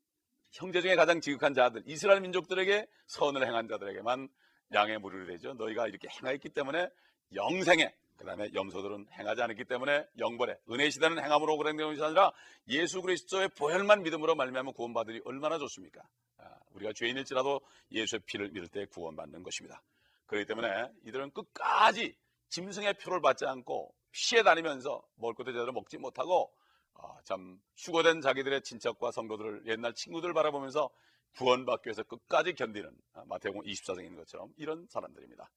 형제 0.50 0.80
중에 0.80 0.96
가장 0.96 1.20
지극한 1.20 1.54
자들, 1.54 1.82
이스라엘 1.86 2.20
민족들에게 2.20 2.86
선을 3.06 3.46
행한 3.46 3.68
자들에게만 3.68 4.28
양의 4.72 4.98
무리를 4.98 5.26
되죠. 5.26 5.54
너희가 5.54 5.86
이렇게 5.86 6.08
행하였기 6.08 6.50
때문에 6.50 6.88
영생에, 7.34 7.94
그 8.16 8.24
다음에 8.24 8.50
염소들은 8.52 9.06
행하지 9.12 9.42
않았기 9.42 9.64
때문에 9.64 10.06
영벌에, 10.18 10.56
은혜 10.70 10.90
시대는 10.90 11.22
행함으로 11.22 11.56
그행되는 11.56 11.92
것이 11.92 12.02
아니라 12.02 12.32
예수 12.68 13.00
그리스도의 13.00 13.48
보혈만 13.56 14.02
믿음으로 14.02 14.34
말미암아 14.34 14.72
구원받으리 14.72 15.22
얼마나 15.24 15.58
좋습니까? 15.58 16.02
아, 16.38 16.56
우리가 16.74 16.92
죄인일지라도 16.94 17.60
예수의 17.92 18.20
피를 18.26 18.50
믿을 18.50 18.68
때 18.68 18.86
구원받는 18.86 19.42
것입니다. 19.42 19.82
그렇기 20.26 20.46
때문에 20.46 20.68
이들은 21.06 21.30
끝까지 21.30 22.14
짐승의 22.50 22.94
표를 22.94 23.20
받지 23.20 23.46
않고 23.46 23.94
피해 24.12 24.42
다니면서 24.42 25.02
먹을 25.16 25.34
것도 25.34 25.52
제대로 25.52 25.72
먹지 25.72 25.96
못하고 25.98 26.52
아, 26.94 27.20
참 27.24 27.60
휴거된 27.76 28.20
자기들의 28.20 28.62
친척과 28.62 29.10
성도들을 29.10 29.64
옛날 29.66 29.94
친구들 29.94 30.32
바라보면서 30.34 30.90
구원받기 31.36 31.88
위해서 31.88 32.02
끝까지 32.02 32.54
견디는 32.54 32.90
아, 33.14 33.24
마태복음 33.26 33.62
24장에 33.62 34.04
있는 34.04 34.16
것처럼 34.16 34.52
이런 34.56 34.86
사람들입니다. 34.88 35.50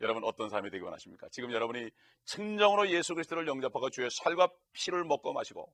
여러분 0.00 0.24
어떤 0.24 0.48
삶이 0.48 0.70
되기 0.70 0.82
원하십니까? 0.82 1.28
지금 1.30 1.52
여러분이 1.52 1.90
청정으로 2.24 2.90
예수 2.90 3.14
그리스도를 3.14 3.46
영접하고 3.46 3.90
주의 3.90 4.08
살과 4.10 4.50
피를 4.72 5.04
먹고 5.04 5.32
마시고 5.32 5.72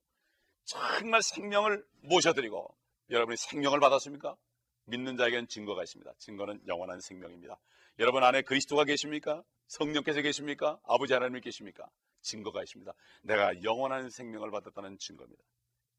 정말 0.65 1.23
생명을 1.23 1.85
모셔드리고 2.03 2.77
여러분이 3.11 3.37
생명을 3.39 3.81
받았습니까? 3.81 4.37
믿는 4.85 5.17
자에게는 5.17 5.49
증거가 5.49 5.83
있습니다. 5.83 6.13
증거는 6.19 6.61
영원한 6.67 7.01
생명입니다. 7.01 7.59
여러분 7.99 8.23
안에 8.23 8.43
그리스도가 8.43 8.85
계십니까? 8.85 9.43
성령께서 9.67 10.21
계십니까? 10.21 10.79
아버지 10.85 11.15
하나님이 11.15 11.41
계십니까? 11.41 11.89
증거가 12.21 12.63
있습니다. 12.63 12.93
내가 13.23 13.63
영원한 13.63 14.11
생명을 14.11 14.51
받았다는 14.51 14.99
증거입니다. 14.99 15.43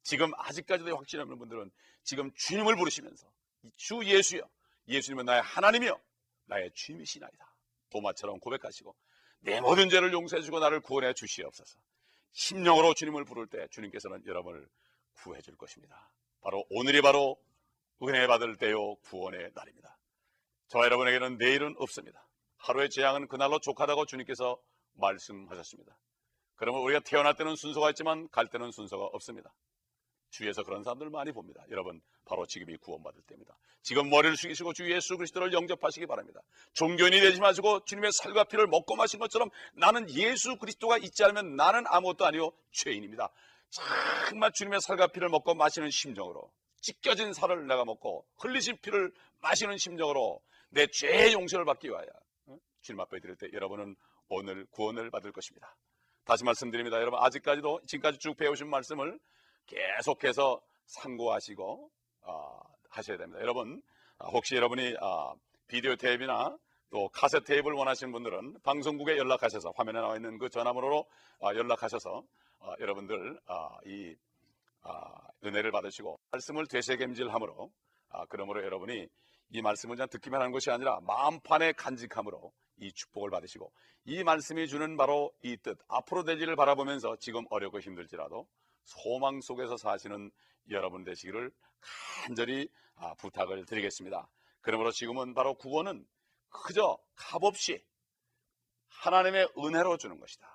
지금 0.03 0.31
아직까지도 0.35 0.95
확신 0.95 1.19
없는 1.19 1.37
분들은 1.37 1.71
지금 2.03 2.31
주님을 2.33 2.75
부르시면서 2.75 3.27
주 3.75 4.03
예수여 4.03 4.41
예수님은 4.87 5.25
나의 5.25 5.41
하나님이여 5.41 5.99
나의 6.45 6.71
주님이시나이다. 6.73 7.55
도마처럼 7.89 8.39
고백하시고 8.39 8.95
내 9.41 9.61
모든 9.61 9.89
죄를 9.89 10.11
용서해 10.13 10.41
주고 10.41 10.59
나를 10.59 10.79
구원해 10.81 11.13
주시옵소서. 11.13 11.79
심령으로 12.31 12.93
주님을 12.93 13.25
부를 13.25 13.47
때 13.47 13.67
주님께서는 13.71 14.25
여러분을 14.25 14.67
구해 15.13 15.41
줄 15.41 15.55
것입니다. 15.57 16.11
바로 16.41 16.65
오늘이 16.69 17.01
바로 17.01 17.37
은혜 18.03 18.27
받을 18.27 18.55
때요 18.57 18.95
구원의 18.95 19.51
날입니다. 19.53 19.97
저와 20.67 20.85
여러분에게는 20.85 21.37
내일은 21.37 21.75
없습니다. 21.77 22.25
하루의 22.57 22.89
재앙은 22.89 23.27
그날로 23.27 23.59
족하다고 23.59 24.05
주님께서 24.05 24.57
말씀하셨습니다. 24.93 25.97
그러면 26.55 26.81
우리가 26.81 26.99
태어날 26.99 27.35
때는 27.35 27.55
순서가 27.55 27.89
있지만 27.91 28.27
갈 28.29 28.47
때는 28.47 28.71
순서가 28.71 29.05
없습니다. 29.05 29.53
주위에서 30.31 30.63
그런 30.63 30.83
사람들 30.83 31.09
많이 31.09 31.31
봅니다. 31.31 31.63
여러분 31.69 32.01
바로 32.25 32.45
지금이 32.45 32.77
구원받을 32.77 33.21
때입니다. 33.23 33.57
지금 33.81 34.09
머리를 34.09 34.35
숙이시고 34.37 34.73
주 34.73 34.91
예수 34.91 35.17
그리스도를 35.17 35.53
영접하시기 35.53 36.05
바랍니다. 36.05 36.41
종교인이 36.73 37.19
되지 37.19 37.39
마시고 37.39 37.85
주님의 37.85 38.11
살과 38.11 38.43
피를 38.43 38.67
먹고 38.67 38.95
마신 38.95 39.19
것처럼 39.19 39.49
나는 39.73 40.09
예수 40.11 40.57
그리스도가 40.57 40.97
있지 40.97 41.23
않으면 41.23 41.55
나는 41.55 41.85
아무것도 41.87 42.25
아니요 42.25 42.51
죄인입니다. 42.71 43.29
정말 44.29 44.51
주님의 44.51 44.81
살과 44.81 45.07
피를 45.07 45.29
먹고 45.29 45.55
마시는 45.55 45.89
심정으로 45.89 46.51
찢겨진 46.81 47.33
살을 47.33 47.67
내가 47.67 47.85
먹고 47.85 48.25
흘리신 48.37 48.77
피를 48.81 49.11
마시는 49.41 49.77
심정으로 49.77 50.41
내 50.69 50.87
죄의 50.87 51.33
용서를 51.33 51.65
받기 51.65 51.87
위하여 51.89 52.07
주님 52.81 52.99
앞에 53.01 53.19
드릴 53.19 53.35
때 53.35 53.47
여러분은 53.53 53.95
오늘 54.29 54.65
구원을 54.71 55.09
받을 55.09 55.31
것입니다. 55.31 55.75
다시 56.23 56.43
말씀드립니다. 56.43 56.97
여러분 56.97 57.19
아직까지도 57.21 57.81
지금까지 57.87 58.19
쭉 58.19 58.37
배우신 58.37 58.69
말씀을 58.69 59.19
계속해서 59.65 60.61
상고하시고 60.85 61.89
어, 62.21 62.59
하셔야 62.89 63.17
됩니다. 63.17 63.41
여러분 63.41 63.81
아, 64.19 64.27
혹시 64.27 64.55
여러분이 64.55 64.95
아, 65.01 65.33
비디오 65.67 65.95
테이프나 65.95 66.57
또 66.91 67.09
카세트 67.09 67.45
테이프를 67.45 67.75
원하시는 67.75 68.11
분들은 68.11 68.61
방송국에 68.63 69.17
연락하셔서 69.17 69.73
화면에 69.75 69.99
나와 69.99 70.15
있는 70.15 70.37
그 70.37 70.49
전화번호로 70.49 71.05
아, 71.41 71.53
연락하셔서 71.55 72.23
아, 72.59 72.75
여러분들 72.79 73.39
아, 73.47 73.77
이 73.85 74.15
아, 74.81 75.21
은혜를 75.43 75.71
받으시고 75.71 76.19
말씀을 76.31 76.67
되새김질함으로 76.67 77.71
아, 78.09 78.25
그러므로 78.29 78.63
여러분이 78.63 79.07
이 79.51 79.61
말씀을 79.61 79.95
그냥 79.95 80.09
듣기만 80.09 80.41
하는 80.41 80.51
것이 80.51 80.69
아니라 80.69 80.99
마음판에 81.01 81.73
간직함으로 81.73 82.51
이 82.79 82.91
축복을 82.93 83.29
받으시고 83.29 83.71
이 84.05 84.23
말씀이 84.23 84.67
주는 84.67 84.97
바로 84.97 85.33
이 85.43 85.57
뜻 85.57 85.77
앞으로 85.87 86.23
될 86.23 86.41
일을 86.41 86.55
바라보면서 86.55 87.17
지금 87.17 87.45
어렵고 87.49 87.79
힘들지라도 87.79 88.47
소망 88.85 89.41
속에서 89.41 89.77
사시는 89.77 90.31
여러분 90.71 91.03
되시기를 91.03 91.51
간절히 92.25 92.69
아, 92.95 93.13
부탁을 93.15 93.65
드리겠습니다. 93.65 94.27
그러므로 94.61 94.91
지금은 94.91 95.33
바로 95.33 95.53
구원은 95.55 96.05
그저 96.49 96.97
값없이 97.15 97.83
하나님의 98.87 99.49
은혜로 99.57 99.97
주는 99.97 100.19
것이다. 100.19 100.47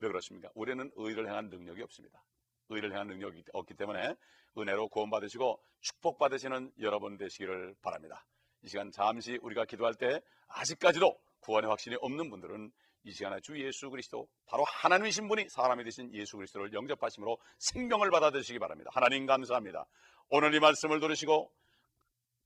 왜 0.00 0.08
그렇습니까? 0.08 0.50
우리는 0.54 0.90
의를 0.94 1.28
행한 1.28 1.48
능력이 1.48 1.82
없습니다. 1.82 2.22
의를 2.68 2.92
행한 2.92 3.08
능력이 3.08 3.44
없기 3.52 3.74
때문에 3.74 4.14
은혜로 4.56 4.88
구원받으시고 4.88 5.60
축복받으시는 5.80 6.72
여러분 6.80 7.16
되시기를 7.16 7.74
바랍니다. 7.82 8.24
이 8.62 8.68
시간 8.68 8.90
잠시 8.92 9.38
우리가 9.42 9.64
기도할 9.64 9.94
때 9.94 10.20
아직까지도 10.48 11.18
구원의 11.40 11.68
확신이 11.68 11.96
없는 12.00 12.30
분들은 12.30 12.70
이 13.04 13.12
시간에 13.12 13.40
주 13.40 13.58
예수 13.64 13.90
그리스도 13.90 14.28
바로 14.46 14.64
하나님이신 14.64 15.28
분이 15.28 15.48
사람이 15.48 15.84
되신 15.84 16.12
예수 16.14 16.36
그리스도를 16.36 16.72
영접하심으로 16.72 17.38
생명을 17.58 18.10
받아들이시기 18.10 18.58
바랍니다. 18.58 18.90
하나님 18.92 19.26
감사합니다. 19.26 19.86
오늘 20.28 20.54
이 20.54 20.60
말씀을 20.60 21.00
들으시고 21.00 21.50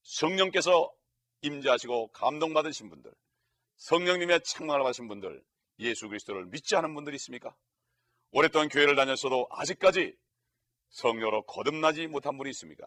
성령께서 0.02 0.92
임재하시고 1.42 2.08
감동받으신 2.08 2.88
분들 2.90 3.12
성령님의 3.76 4.42
책망을 4.42 4.82
받으신 4.82 5.08
분들 5.08 5.42
예수 5.80 6.08
그리스도를 6.08 6.46
믿지 6.46 6.76
않은 6.76 6.94
분들이 6.94 7.16
있습니까? 7.16 7.54
오랫동안 8.30 8.68
교회를 8.68 8.94
다녔어도 8.94 9.48
아직까지 9.50 10.16
성령으로 10.90 11.42
거듭나지 11.42 12.06
못한 12.06 12.36
분이 12.36 12.50
있습니까? 12.50 12.86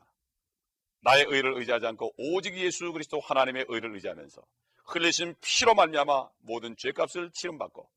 나의 1.02 1.26
의를 1.28 1.58
의지하지 1.58 1.86
않고 1.88 2.14
오직 2.18 2.58
예수 2.58 2.92
그리스도 2.92 3.20
하나님의 3.20 3.66
의를 3.68 3.94
의지하면서 3.94 4.42
흘리신 4.86 5.36
피로 5.42 5.74
말미암아 5.74 6.30
모든 6.40 6.76
죄값을 6.78 7.32
치름받고 7.32 7.90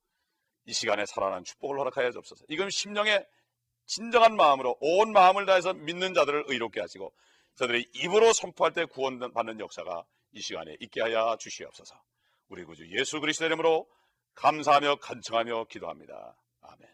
이 0.66 0.72
시간에 0.72 1.04
살아난 1.06 1.44
축복을 1.44 1.78
허락하여 1.78 2.10
주옵소서. 2.12 2.44
이건 2.48 2.70
심령의 2.70 3.26
진정한 3.86 4.36
마음으로 4.36 4.76
온 4.80 5.12
마음을 5.12 5.46
다해서 5.46 5.72
믿는 5.72 6.14
자들을 6.14 6.44
의롭게 6.48 6.80
하시고 6.80 7.12
저들이 7.54 7.88
입으로 7.94 8.32
선포할 8.32 8.72
때 8.72 8.84
구원받는 8.84 9.60
역사가 9.60 10.04
이 10.32 10.40
시간에 10.40 10.76
있게 10.80 11.00
하여 11.00 11.36
주시옵소서. 11.40 12.00
우리 12.48 12.64
구주 12.64 12.86
예수 12.98 13.20
그리스도 13.20 13.46
이름으로 13.46 13.88
감사하며 14.34 14.96
간청하며 14.96 15.64
기도합니다. 15.64 16.36
아멘. 16.60 16.88